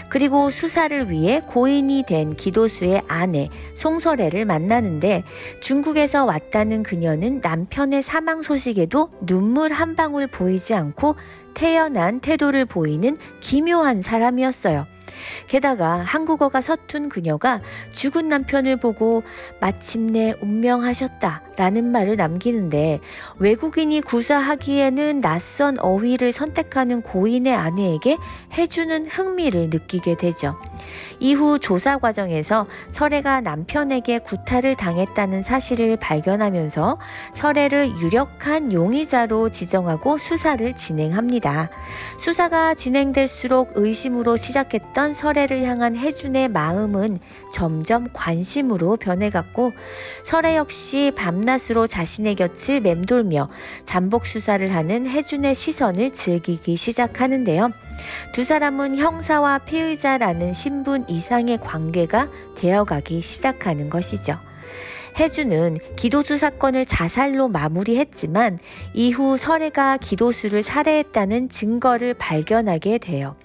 그리고 0.09 0.49
수사를 0.49 1.09
위해 1.09 1.41
고인이 1.45 2.03
된 2.07 2.35
기도수의 2.35 3.03
아내 3.07 3.49
송설애를 3.75 4.45
만나는데 4.45 5.23
중국에서 5.61 6.25
왔다는 6.25 6.83
그녀는 6.83 7.39
남편의 7.41 8.03
사망 8.03 8.41
소식에도 8.41 9.09
눈물 9.21 9.71
한 9.71 9.95
방울 9.95 10.27
보이지 10.27 10.73
않고 10.73 11.15
태연한 11.53 12.19
태도를 12.19 12.65
보이는 12.65 13.17
기묘한 13.39 14.01
사람이었어요. 14.01 14.87
게다가 15.47 15.95
한국어가 15.95 16.61
서툰 16.61 17.09
그녀가 17.09 17.59
죽은 17.91 18.29
남편을 18.29 18.77
보고 18.77 19.23
마침내 19.59 20.33
운명하셨다 20.41 21.41
라는 21.57 21.91
말을 21.91 22.15
남기는데 22.15 22.99
외국인이 23.37 24.01
구사하기에는 24.01 25.21
낯선 25.21 25.77
어휘를 25.79 26.31
선택하는 26.31 27.01
고인의 27.01 27.53
아내에게 27.53 28.17
해주는 28.57 29.05
흥미를 29.07 29.69
느끼게 29.69 30.15
되죠. 30.17 30.55
이후 31.19 31.59
조사 31.59 31.97
과정에서 31.97 32.65
설애가 32.91 33.41
남편에게 33.41 34.19
구타를 34.19 34.75
당했다는 34.75 35.41
사실을 35.41 35.97
발견하면서 35.97 36.97
설애를 37.33 37.99
유력한 37.99 38.71
용의자로 38.71 39.49
지정하고 39.49 40.17
수사를 40.17 40.75
진행합니다. 40.75 41.69
수사가 42.17 42.73
진행될수록 42.73 43.73
의심으로 43.75 44.37
시작했던 44.37 45.13
설애를 45.13 45.63
향한 45.65 45.95
혜준의 45.95 46.49
마음은 46.49 47.19
점점 47.53 48.07
관심으로 48.13 48.97
변해갔고 48.97 49.71
설애 50.23 50.55
역시 50.55 51.11
밤낮으로 51.15 51.87
자신의 51.87 52.35
곁을 52.35 52.81
맴돌며 52.81 53.49
잠복 53.85 54.25
수사를 54.25 54.73
하는 54.73 55.07
혜준의 55.07 55.55
시선을 55.55 56.13
즐기기 56.13 56.77
시작하는데요. 56.77 57.71
두 58.31 58.43
사람은 58.43 58.97
형사와 58.97 59.59
피의자라는 59.59 60.53
신분 60.53 61.05
이상의 61.07 61.59
관계가 61.59 62.29
되어가기 62.55 63.21
시작하는 63.21 63.89
것이죠. 63.89 64.37
혜주는 65.19 65.79
기도수 65.95 66.37
사건을 66.37 66.85
자살로 66.85 67.49
마무리했지만 67.49 68.59
이후 68.93 69.37
설애가 69.37 69.97
기도수를 69.97 70.63
살해했다는 70.63 71.49
증거를 71.49 72.13
발견하게 72.13 72.99
돼요. 72.99 73.35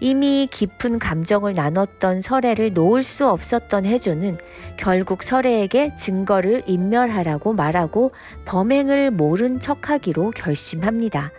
이미 0.00 0.48
깊은 0.50 0.98
감정을 0.98 1.54
나눴던 1.54 2.22
설애를 2.22 2.72
놓을 2.72 3.04
수 3.04 3.28
없었던 3.28 3.84
혜주는 3.84 4.36
결국 4.76 5.22
설애에게 5.22 5.94
증거를 5.96 6.64
인멸하라고 6.66 7.52
말하고 7.52 8.10
범행을 8.44 9.12
모른 9.12 9.60
척하기로 9.60 10.32
결심합니다. 10.32 11.30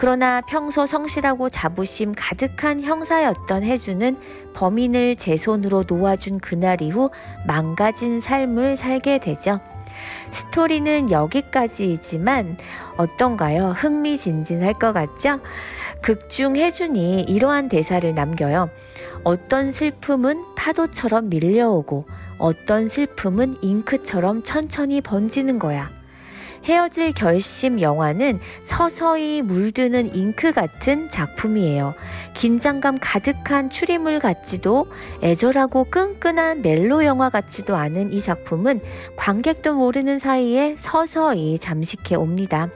그러나 0.00 0.40
평소 0.42 0.86
성실하고 0.86 1.50
자부심 1.50 2.14
가득한 2.16 2.84
형사였던 2.84 3.64
혜주는 3.64 4.16
범인을 4.54 5.16
제 5.16 5.36
손으로 5.36 5.84
놓아준 5.88 6.38
그날 6.38 6.80
이후 6.80 7.10
망가진 7.48 8.20
삶을 8.20 8.76
살게 8.76 9.18
되죠. 9.18 9.58
스토리는 10.30 11.10
여기까지이지만 11.10 12.58
어떤가요? 12.96 13.70
흥미진진할 13.70 14.74
것 14.74 14.92
같죠? 14.92 15.40
극중 16.00 16.54
혜준이 16.54 17.22
이러한 17.22 17.68
대사를 17.68 18.14
남겨요. 18.14 18.70
어떤 19.24 19.72
슬픔은 19.72 20.44
파도처럼 20.54 21.28
밀려오고 21.28 22.06
어떤 22.38 22.88
슬픔은 22.88 23.56
잉크처럼 23.62 24.44
천천히 24.44 25.00
번지는 25.00 25.58
거야. 25.58 25.97
헤어질 26.68 27.12
결심 27.12 27.80
영화는 27.80 28.40
서서히 28.62 29.40
물드는 29.40 30.14
잉크 30.14 30.52
같은 30.52 31.08
작품이에요. 31.08 31.94
긴장감 32.34 32.98
가득한 33.00 33.70
추리물 33.70 34.20
같지도 34.20 34.86
애절하고 35.22 35.84
끈끈한 35.84 36.60
멜로 36.60 37.06
영화 37.06 37.30
같지도 37.30 37.74
않은 37.74 38.12
이 38.12 38.20
작품은 38.20 38.82
관객도 39.16 39.76
모르는 39.76 40.18
사이에 40.18 40.74
서서히 40.76 41.58
잠식해 41.58 42.16
옵니다. 42.16 42.68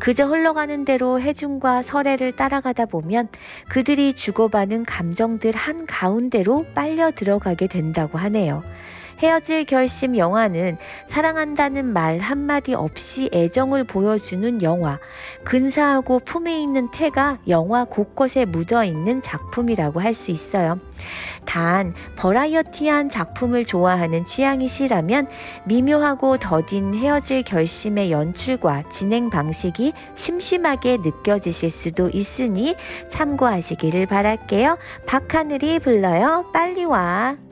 그저 0.00 0.26
흘러가는 0.26 0.84
대로 0.84 1.18
혜준과 1.18 1.80
설애를 1.82 2.32
따라가다 2.32 2.86
보면 2.86 3.28
그들이 3.70 4.14
주고받은 4.14 4.84
감정들 4.84 5.52
한 5.52 5.86
가운데로 5.86 6.66
빨려 6.74 7.10
들어가게 7.10 7.68
된다고 7.68 8.18
하네요. 8.18 8.62
헤어질 9.20 9.64
결심 9.64 10.16
영화는 10.16 10.76
사랑한다는 11.06 11.86
말 11.86 12.18
한마디 12.18 12.74
없이 12.74 13.28
애정을 13.32 13.84
보여주는 13.84 14.62
영화, 14.62 14.98
근사하고 15.44 16.20
품에 16.20 16.60
있는 16.60 16.90
태가 16.90 17.38
영화 17.48 17.84
곳곳에 17.84 18.44
묻어 18.44 18.84
있는 18.84 19.20
작품이라고 19.20 20.00
할 20.00 20.10
수 20.14 20.30
있어요. 20.32 20.78
단, 21.46 21.94
버라이어티한 22.16 23.08
작품을 23.08 23.64
좋아하는 23.64 24.24
취향이시라면 24.24 25.28
미묘하고 25.64 26.38
더딘 26.38 26.94
헤어질 26.94 27.42
결심의 27.44 28.10
연출과 28.12 28.88
진행 28.90 29.30
방식이 29.30 29.92
심심하게 30.16 30.98
느껴지실 30.98 31.70
수도 31.70 32.10
있으니 32.10 32.74
참고하시기를 33.08 34.06
바랄게요. 34.06 34.78
박하늘이 35.06 35.78
불러요. 35.78 36.50
빨리 36.52 36.84
와. 36.84 37.49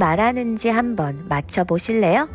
말하는지 0.00 0.68
한번 0.70 1.26
맞춰보실래요? 1.28 2.28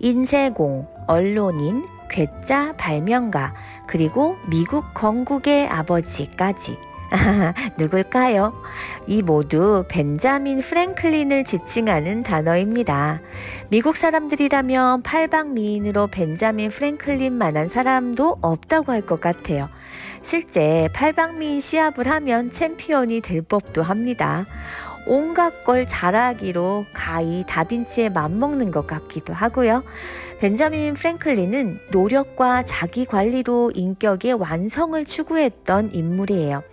인쇄공, 0.00 0.86
언론인, 1.06 1.86
괴짜 2.10 2.74
발명가, 2.76 3.54
그리고 3.86 4.36
미국 4.50 4.84
건국의 4.92 5.68
아버지까지. 5.68 6.76
누굴까요? 7.78 8.54
이 9.06 9.20
모두 9.22 9.84
벤자민 9.88 10.62
프랭클린을 10.62 11.44
지칭하는 11.44 12.22
단어입니다. 12.22 13.20
미국 13.68 13.96
사람들이라면 13.96 15.02
팔방미인으로 15.02 16.06
벤자민 16.08 16.70
프랭클린만한 16.70 17.68
사람도 17.68 18.38
없다고 18.40 18.92
할 18.92 19.02
것 19.02 19.20
같아요. 19.20 19.68
실제 20.22 20.88
팔방미인 20.94 21.60
시합을 21.60 22.08
하면 22.08 22.50
챔피언이 22.50 23.20
될 23.20 23.42
법도 23.42 23.82
합니다. 23.82 24.46
온갖 25.06 25.64
걸 25.64 25.86
잘하기로 25.86 26.86
가히 26.92 27.44
다빈치에 27.46 28.08
맞먹는 28.08 28.70
것 28.70 28.86
같기도 28.86 29.32
하고요. 29.32 29.82
벤자민 30.42 30.94
프랭클린은 30.94 31.78
노력과 31.92 32.64
자기 32.64 33.04
관리로 33.04 33.70
인격의 33.76 34.32
완성을 34.32 35.04
추구했던 35.04 35.94
인물이에요. 35.94 36.64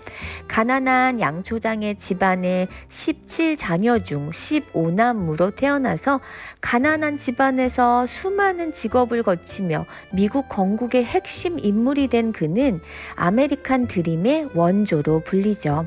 가난한 0.48 1.20
양초장이 1.20 2.00
집안의 2.00 2.68
17자녀 2.90 4.04
중 4.04 4.32
15남무로 4.32 5.56
태어나서 5.56 6.20
가난한 6.62 7.18
집안에서 7.18 8.08
수많은 8.08 8.72
직업을 8.72 9.22
거치며 9.22 9.86
미국 10.14 10.50
건국의 10.50 11.06
핵심 11.06 11.60
인물이 11.60 12.08
된 12.08 12.32
그는 12.32 12.82
아메리칸 13.18 13.86
드림의 13.86 14.50
원조로 14.56 15.22
불리죠. 15.26 15.86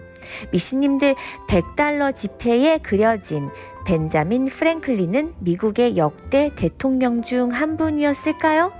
미씨님들 0.52 1.14
100달러 1.48 2.14
지폐에 2.14 2.78
그려진 2.78 3.48
벤자민 3.84 4.46
프랭클린은 4.46 5.34
미국의 5.40 5.96
역대 5.96 6.52
대통령 6.54 7.22
중 7.22 7.50
한 7.52 7.76
분이었을까요? 7.76 8.72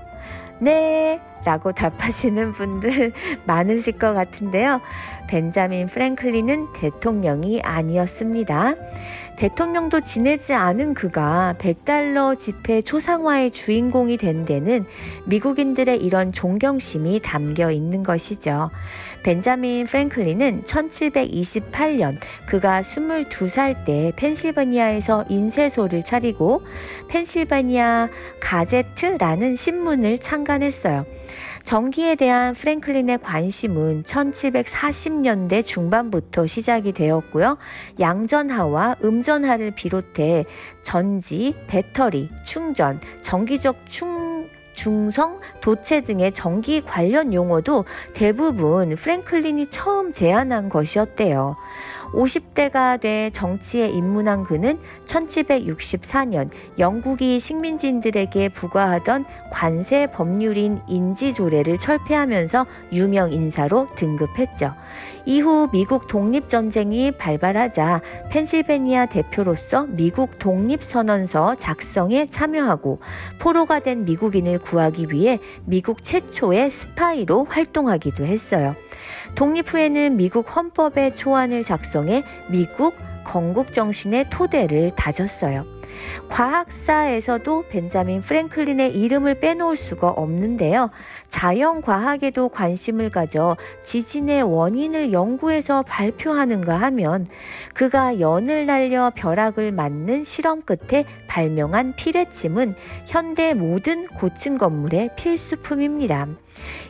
네. 0.59 1.19
라고 1.45 1.73
답하시는 1.73 2.53
분들 2.53 3.11
많으실 3.45 3.97
것 3.97 4.13
같은데요. 4.13 4.79
벤자민 5.27 5.87
프랭클린은 5.87 6.71
대통령이 6.73 7.61
아니었습니다. 7.61 8.75
대통령도 9.35 10.01
지내지 10.01 10.53
않은 10.53 10.93
그가 10.93 11.55
100달러 11.57 12.37
지폐 12.39 12.81
초상화의 12.81 13.51
주인공이 13.51 14.15
된 14.17 14.45
데는 14.45 14.85
미국인들의 15.25 15.97
이런 16.01 16.31
존경심이 16.31 17.19
담겨 17.21 17.71
있는 17.71 18.03
것이죠. 18.03 18.69
벤자민 19.23 19.85
프랭클린은 19.87 20.63
1728년 20.63 22.17
그가 22.45 22.81
22살 22.81 23.85
때 23.85 24.11
펜실바니아에서 24.15 25.25
인쇄소를 25.29 26.03
차리고 26.03 26.61
펜실바니아 27.07 28.09
가제트라는 28.41 29.55
신문을 29.55 30.19
창간했어요. 30.19 31.05
전기에 31.63 32.15
대한 32.15 32.53
프랭클린의 32.53 33.19
관심은 33.19 34.03
1740년대 34.03 35.65
중반부터 35.65 36.45
시작이 36.45 36.91
되었고요. 36.91 37.57
양전하와 38.01 38.97
음전하를 39.01 39.71
비롯해 39.71 40.43
전지, 40.81 41.55
배터리, 41.67 42.29
충전, 42.43 42.99
전기적 43.21 43.77
충 43.87 44.22
중성, 44.83 45.39
도체 45.61 46.01
등의 46.01 46.33
전기 46.33 46.81
관련 46.81 47.33
용어도 47.33 47.85
대부분 48.13 48.97
프랭클린이 48.97 49.67
처음 49.67 50.11
제안한 50.11 50.67
것이었대요. 50.67 51.55
50대가 52.11 52.99
돼 52.99 53.29
정치에 53.31 53.87
입문한 53.87 54.43
그는 54.43 54.77
1764년 55.05 56.49
영국이 56.79 57.39
식민진들에게 57.39 58.49
부과하던 58.49 59.23
관세 59.53 60.07
법률인 60.07 60.81
인지조례를 60.89 61.77
철폐하면서 61.77 62.65
유명 62.91 63.31
인사로 63.31 63.87
등급했죠. 63.95 64.73
이후 65.25 65.69
미국 65.71 66.07
독립전쟁이 66.07 67.11
발발하자 67.11 68.01
펜실베니아 68.29 69.05
대표로서 69.05 69.85
미국 69.87 70.37
독립선언서 70.37 71.55
작성에 71.55 72.25
참여하고 72.25 72.99
포로가 73.39 73.79
된 73.79 74.03
미국인을 74.05 74.59
구하기 74.59 75.07
위해 75.11 75.39
미국 75.65 76.03
최초의 76.03 76.71
스파이로 76.71 77.45
활동하기도 77.45 78.25
했어요. 78.25 78.75
독립 79.35 79.73
후에는 79.73 80.17
미국 80.17 80.55
헌법의 80.55 81.15
초안을 81.15 81.63
작성해 81.63 82.23
미국 82.51 82.95
건국 83.23 83.73
정신의 83.73 84.29
토대를 84.29 84.91
다졌어요. 84.95 85.72
과학사에서도 86.29 87.65
벤자민 87.69 88.21
프랭클린의 88.21 88.95
이름을 88.97 89.39
빼놓을 89.39 89.75
수가 89.75 90.09
없는데요. 90.09 90.89
자연과학에도 91.27 92.49
관심을 92.49 93.09
가져 93.09 93.57
지진의 93.81 94.43
원인을 94.43 95.11
연구해서 95.11 95.83
발표하는가 95.83 96.77
하면 96.81 97.27
그가 97.73 98.19
연을 98.19 98.65
날려 98.65 99.11
벼락을 99.15 99.71
맞는 99.71 100.23
실험 100.23 100.61
끝에 100.61 101.05
발명한 101.27 101.95
피뢰침은 101.95 102.75
현대 103.05 103.53
모든 103.53 104.07
고층 104.07 104.57
건물의 104.57 105.11
필수품입니다. 105.15 106.27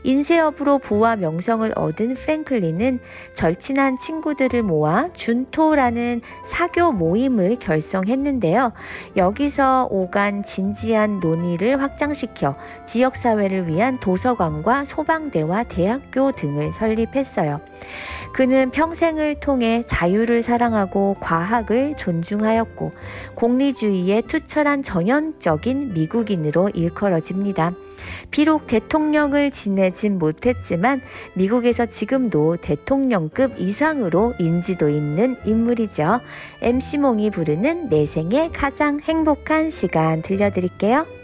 인쇄업으로 0.03 0.79
부와 0.79 1.15
명성을 1.15 1.71
얻은 1.75 2.15
프랭클린은 2.15 2.99
절친한 3.33 3.97
친구들을 3.99 4.63
모아 4.63 5.09
준토라는 5.13 6.21
사교 6.45 6.91
모임을 6.91 7.57
결성했는데요. 7.57 8.73
여기서 9.15 9.87
오간 9.89 10.43
진지한 10.43 11.19
논의를 11.19 11.81
확장시켜 11.81 12.55
지역사회를 12.85 13.67
위한 13.67 13.99
도서관과 13.99 14.85
소방대와 14.85 15.63
대학교 15.63 16.31
등을 16.31 16.73
설립했어요. 16.73 17.61
그는 18.33 18.71
평생을 18.71 19.35
통해 19.35 19.83
자유를 19.85 20.41
사랑하고 20.41 21.17
과학을 21.19 21.95
존중하였고 21.95 22.91
공리주의에 23.35 24.21
투철한 24.21 24.81
전형적인 24.81 25.93
미국인으로 25.93 26.69
일컬어집니다. 26.69 27.73
비록 28.33 28.65
대통령을 28.65 29.51
지내진 29.51 30.17
못했지만 30.17 31.01
미국에서 31.35 31.85
지금도 31.85 32.57
대통령급 32.57 33.59
이상으로 33.59 34.33
인지도 34.39 34.89
있는 34.89 35.37
인물이죠. 35.45 36.19
MC몽이 36.61 37.29
부르는 37.29 37.89
내 37.89 38.07
생의 38.07 38.51
가장 38.51 38.99
행복한 38.99 39.69
시간 39.69 40.23
들려드릴게요. 40.23 41.22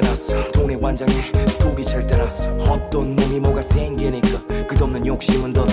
때라서. 0.00 0.50
돈의 0.52 0.76
완장에 0.80 1.12
독이 1.60 1.84
찰 1.84 2.06
때라서. 2.06 2.50
어떤 2.58 3.16
놈이 3.16 3.40
뭐가 3.40 3.62
생기니까 3.62 4.66
끝없는 4.66 5.06
욕심은 5.06 5.52
더 5.52 5.64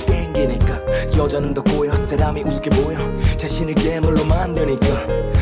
여자는 1.17 1.53
더 1.53 1.61
꼬여. 1.63 1.95
사람이 1.95 2.43
우습게 2.43 2.69
보여. 2.71 2.97
자신을 3.37 3.73
괴물로 3.75 4.25
만드니까. 4.25 4.87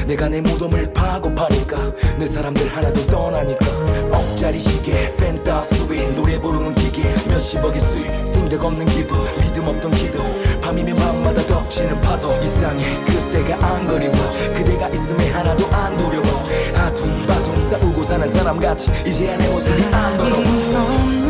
내가 0.06 0.30
내 0.30 0.42
무덤을 0.42 0.94
파고 0.94 1.34
파니까. 1.34 1.94
내 2.18 2.28
사람들 2.28 2.68
하나도 2.68 3.06
떠나니까. 3.08 3.66
억짜리 4.12 4.60
시계 4.60 5.16
펜타스위 5.16 6.14
노래 6.16 6.40
부르는 6.40 6.76
기계. 6.76 7.04
몇십억의 7.28 7.82
수익 7.82 8.28
생각 8.28 8.64
없는 8.64 8.86
기분 8.88 9.18
믿음 9.42 9.68
없던 9.68 9.92
기도. 9.92 10.20
밤이면 10.62 10.96
밤마다 10.96 11.42
덮치는 11.44 12.00
파도. 12.02 12.32
이상해 12.42 13.04
그때가 13.04 13.66
안 13.66 13.88
그리워. 13.88 14.14
그대가 14.54 14.90
있음에 14.90 15.32
하나도 15.32 15.66
안 15.68 15.98
두려워. 15.98 16.44
아둥바둥 16.76 17.70
싸우고 17.70 18.04
사는 18.04 18.28
사람같이 18.30 18.92
이제야 19.06 19.38
내 19.38 19.48
모습이 19.50 19.84
안 19.94 20.18
더러워 20.18 21.23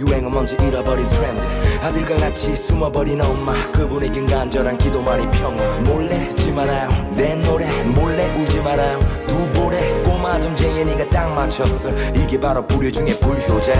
유행어 0.00 0.30
먼저 0.30 0.56
잃어버린 0.56 1.06
트렌드. 1.10 1.42
아들과 1.82 2.16
같이 2.16 2.56
숨어버린 2.56 3.20
엄마. 3.20 3.70
그분에겐 3.70 4.26
간절한 4.26 4.78
기도만이 4.78 5.30
평화. 5.30 5.62
몰래 5.80 6.24
듣지 6.24 6.50
말아요. 6.52 6.88
내 7.14 7.34
노래 7.36 7.82
몰래 7.82 8.28
울지 8.34 8.62
말아요. 8.62 8.98
두 9.26 9.46
볼에 9.52 10.02
꼬마 10.02 10.40
점쟁이 10.40 10.84
니가 10.84 11.08
딱 11.10 11.28
맞췄어. 11.34 11.90
이게 12.14 12.40
바로 12.40 12.66
불효 12.66 12.90
중에 12.90 13.18
불효자. 13.20 13.74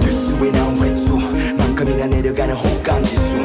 뉴스에 0.00 0.52
나온 0.52 0.78
횟수만큼이나 0.78 2.06
내려가는 2.06 2.54
호감지수. 2.54 3.43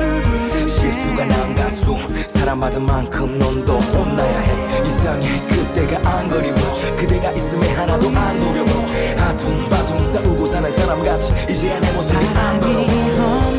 실수가 0.92 1.26
난 1.26 1.56
가수. 1.56 1.96
사랑받은 2.28 2.84
만큼 2.84 3.38
넌더 3.38 3.78
혼나야 3.78 4.40
해. 4.40 4.88
이상해. 4.88 5.48
그때가 5.48 6.10
안 6.10 6.28
그리워. 6.28 6.56
그대가 6.98 7.32
있음에 7.32 7.74
하나도 7.74 8.08
안 8.10 8.40
두려워. 8.40 8.90
아둥바둥 9.20 10.14
싸우고 10.14 10.48
사는 10.48 10.72
사람같이 10.72 11.32
이제야 11.50 11.80
내 11.80 11.92
모습이 11.92 12.18
안 12.18 12.60
사랑이 12.60 13.59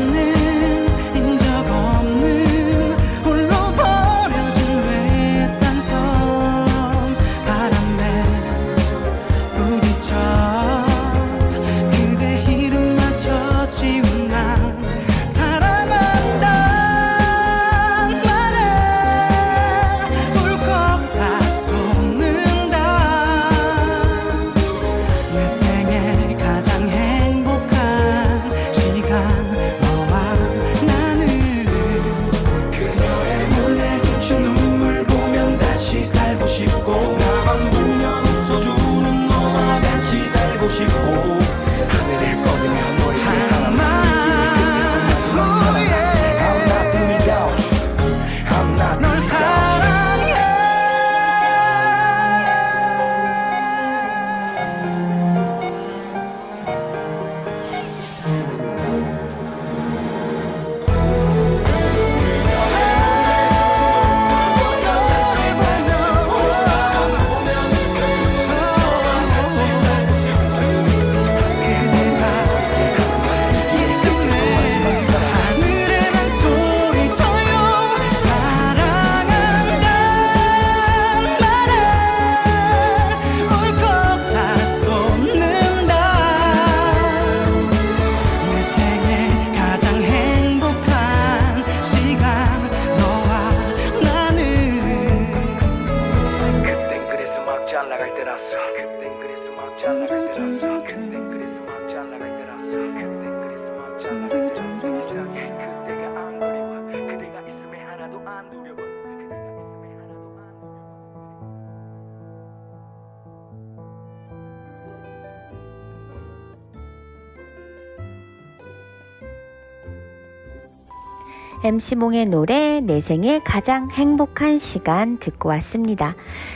MC몽의 121.63 122.25
노래 122.25 122.81
내 122.81 123.01
생에 123.01 123.39
가장 123.43 123.89
행복한 123.91 124.57
시간 124.57 125.19
듣고 125.19 125.49
왔습니다. 125.49 126.15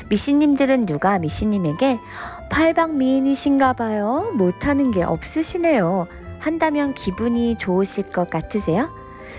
미씨님들은 0.09 0.87
누가 0.87 1.19
미씨님에게 1.19 1.99
팔방 2.49 2.97
미인이신가 2.97 3.73
봐요. 3.73 4.31
못하는 4.35 4.91
게 4.91 5.03
없으시네요. 5.03 6.07
한다면 6.39 6.93
기분이 6.93 7.57
좋으실 7.57 8.11
것 8.11 8.29
같으세요? 8.29 8.89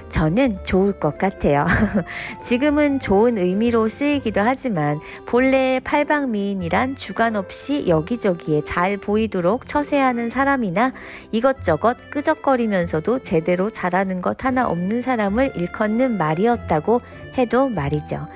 저는 0.08 0.58
좋을 0.64 0.98
것 0.98 1.18
같아요. 1.18 1.66
지금은 2.42 3.00
좋은 3.00 3.38
의미로 3.38 3.88
쓰이기도 3.88 4.40
하지만 4.40 5.00
본래 5.26 5.80
팔방미인이란 5.84 6.96
주관 6.96 7.36
없이 7.36 7.86
여기저기에 7.88 8.64
잘 8.64 8.96
보이도록 8.96 9.66
처세하는 9.66 10.30
사람이나 10.30 10.92
이것저것 11.32 11.96
끄적거리면서도 12.10 13.20
제대로 13.20 13.70
잘하는 13.70 14.22
것 14.22 14.44
하나 14.44 14.68
없는 14.68 15.02
사람을 15.02 15.52
일컫는 15.56 16.16
말이었다고 16.18 17.00
해도 17.38 17.68
말이죠. 17.68 18.26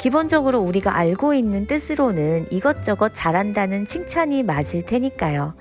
기본적으로 0.00 0.60
우리가 0.60 0.96
알고 0.96 1.34
있는 1.34 1.66
뜻으로는 1.66 2.46
이것저것 2.50 3.12
잘한다는 3.14 3.86
칭찬이 3.86 4.42
맞을 4.42 4.84
테니까요. 4.86 5.54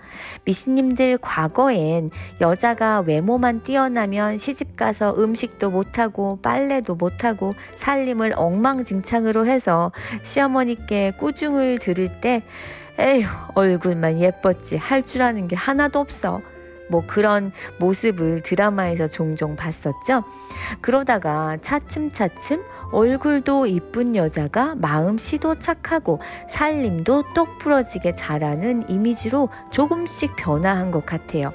미씨님들 0.46 1.18
과거엔 1.20 2.12
여자가 2.42 3.02
외모만 3.02 3.64
뛰어나면 3.64 4.38
시집가서 4.38 5.16
음식도 5.18 5.70
못하고 5.72 6.40
빨래도 6.42 6.96
못하고 6.96 7.54
살림을 7.78 8.34
엉망진창으로 8.36 9.46
해서 9.48 9.92
시어머니께 10.24 11.14
꾸중을 11.20 11.80
들을 11.80 12.10
때 12.22 12.44
에휴 13.00 13.28
얼굴만 13.54 14.20
예뻤지 14.20 14.78
할 14.78 15.04
줄 15.04 15.22
아는 15.22 15.48
게 15.48 15.56
하나도 15.56 16.00
없어. 16.00 16.42
뭐 16.90 17.04
그런 17.06 17.52
모습을 17.80 18.42
드라마에서 18.44 19.08
종종 19.08 19.56
봤었죠. 19.56 20.24
그러다가 20.82 21.58
차츰차츰 21.62 22.64
얼굴도 22.92 23.68
이쁜 23.68 24.16
여자가 24.16 24.76
마음씨도 24.76 25.60
착하고 25.60 26.20
살림도 26.50 27.34
똑 27.34 27.60
부러지게 27.60 28.16
잘하는 28.16 28.90
이미지로 28.90 29.50
조금씩 29.72 30.36
변화한 30.38 30.92
것 30.92 31.06
같아요. 31.06 31.52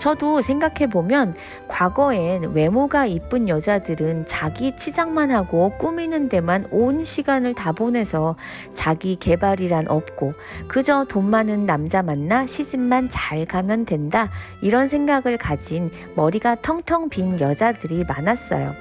저도 0.00 0.40
생각해보면 0.40 1.34
과거엔 1.68 2.54
외모가 2.54 3.04
이쁜 3.04 3.48
여자들은 3.48 4.24
자기 4.26 4.74
치장만 4.74 5.30
하고 5.30 5.70
꾸미는 5.78 6.30
데만 6.30 6.66
온 6.70 7.04
시간을 7.04 7.54
다 7.54 7.72
보내서 7.72 8.34
자기 8.72 9.16
개발이란 9.16 9.88
없고 9.88 10.32
그저 10.68 11.04
돈 11.04 11.28
많은 11.28 11.66
남자 11.66 12.02
만나 12.02 12.46
시집만 12.46 13.10
잘 13.10 13.44
가면 13.44 13.84
된다 13.84 14.30
이런 14.62 14.88
생각을 14.88 15.36
가진 15.36 15.90
머리가 16.16 16.56
텅텅 16.56 17.10
빈 17.10 17.38
여자들이 17.38 18.04
많았어요. 18.08 18.72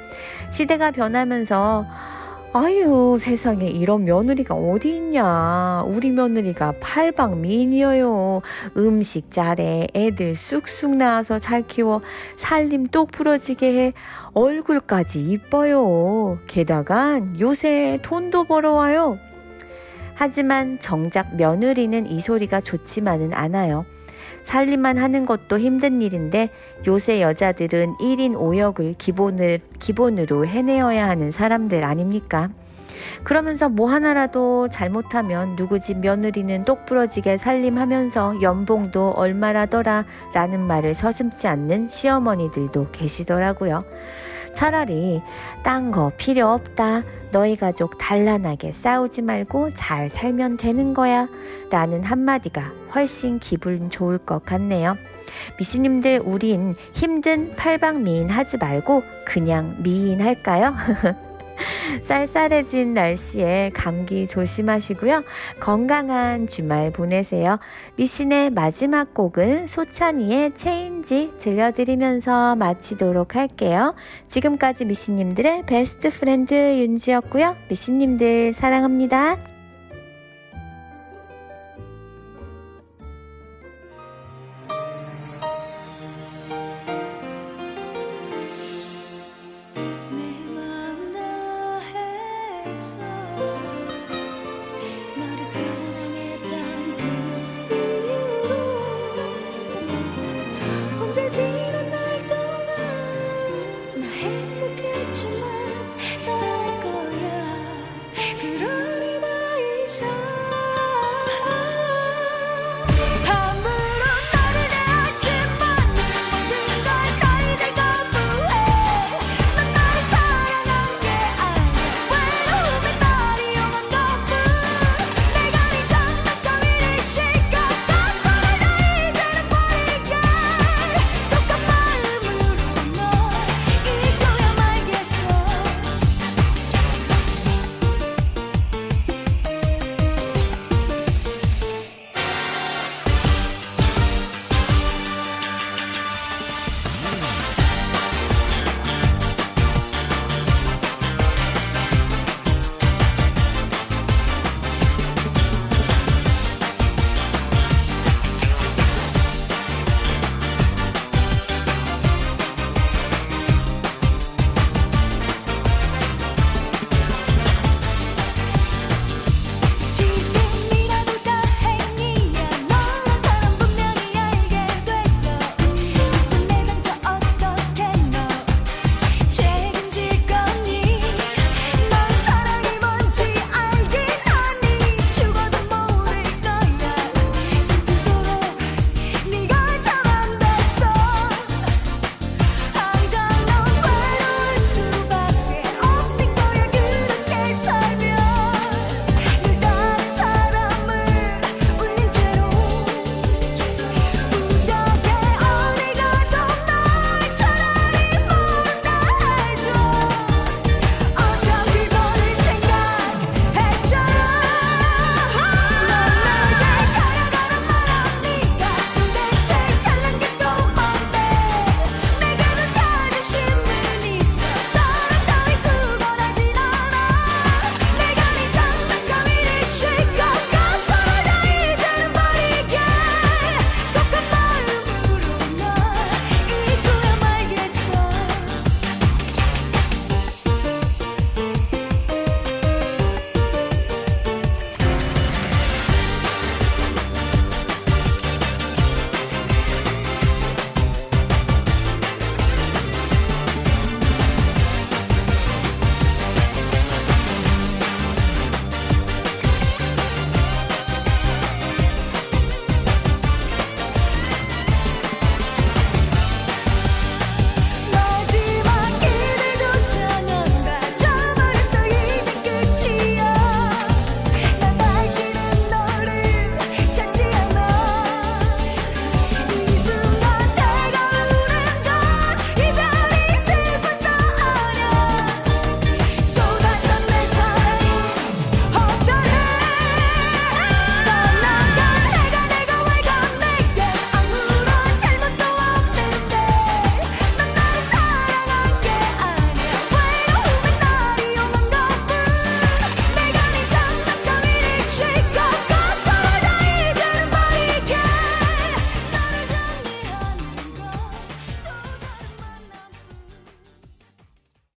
시대가 0.51 0.91
변하면서 0.91 1.86
아유 2.52 3.18
세상에 3.20 3.68
이런 3.68 4.06
며느리가 4.06 4.56
어디 4.56 4.95
있냐? 4.95 5.84
우리 5.86 6.10
며느리가 6.10 6.74
팔방 6.82 7.41
미인이어요. 7.41 8.41
음식 8.76 9.30
잘해. 9.30 9.88
애들 9.93 10.36
쑥쑥 10.36 10.95
낳아서 10.95 11.38
잘 11.38 11.68
키워. 11.68 12.02
살림 12.38 12.88
똑 12.88 13.12
부러지게 13.12 13.80
해. 13.80 13.91
얼굴까지 14.34 15.22
이뻐요. 15.22 16.39
게다가 16.47 17.22
요새 17.39 18.00
돈도 18.02 18.45
벌어와요. 18.45 19.20
하지만 20.16 20.80
정작 20.80 21.36
며느리는 21.36 22.08
이 22.08 22.20
소리가 22.20 22.62
좋지만은 22.62 23.34
않아요 23.34 23.86
살림만 24.43 24.97
하는 24.97 25.25
것도 25.25 25.59
힘든 25.59 26.01
일인데 26.01 26.49
요새 26.87 27.21
여자들은 27.21 27.97
1인 27.97 28.33
5역을 28.33 28.95
기본을, 28.97 29.59
기본으로 29.79 30.45
해내어야 30.45 31.07
하는 31.07 31.31
사람들 31.31 31.83
아닙니까? 31.83 32.49
그러면서 33.23 33.69
뭐 33.69 33.89
하나라도 33.89 34.67
잘못하면 34.69 35.55
누구 35.55 35.79
집 35.79 35.99
며느리는 35.99 36.65
똑 36.65 36.85
부러지게 36.85 37.37
살림하면서 37.37 38.41
연봉도 38.41 39.11
얼마라더라 39.11 40.05
라는 40.33 40.61
말을 40.61 40.93
서슴지 40.93 41.47
않는 41.47 41.87
시어머니들도 41.87 42.87
계시더라고요. 42.91 43.81
차라리 44.54 45.22
딴 45.64 45.91
거 45.91 46.12
필요 46.18 46.50
없다. 46.50 47.04
너희 47.32 47.56
가족 47.56 47.97
단란하게 47.97 48.72
싸우지 48.74 49.22
말고 49.22 49.74
잘 49.74 50.10
살면 50.10 50.58
되는 50.58 50.93
거야. 50.93 51.28
라는 51.70 52.04
한마디가 52.04 52.72
훨씬 52.95 53.39
기분 53.39 53.89
좋을 53.89 54.18
것 54.18 54.43
같네요. 54.45 54.95
미씨님들 55.58 56.22
우린 56.26 56.76
힘든 56.93 57.56
팔방 57.56 58.04
미인 58.04 58.30
하지 58.30 58.58
말고 58.58 59.04
그냥 59.26 59.76
미인 59.80 60.22
할까요? 60.22 60.74
쌀쌀해진 62.03 62.93
날씨에 62.93 63.72
감기 63.74 64.28
조심하시고요. 64.28 65.24
건강한 65.60 66.47
주말 66.47 66.91
보내세요. 66.91 67.60
미신의 67.95 68.51
마지막 68.51 69.14
곡은 69.14 69.68
소찬이의 69.68 70.55
체인지 70.55 71.34
들려드리면서 71.39 72.55
마치도록 72.55 73.36
할게요. 73.36 73.95
지금까지 74.28 74.86
미신님들의 74.86 75.64
베스트 75.66 76.10
프렌드 76.10 76.53
윤지였고요. 76.53 77.55
미신님들 77.70 78.53
사랑합니다. 78.53 79.49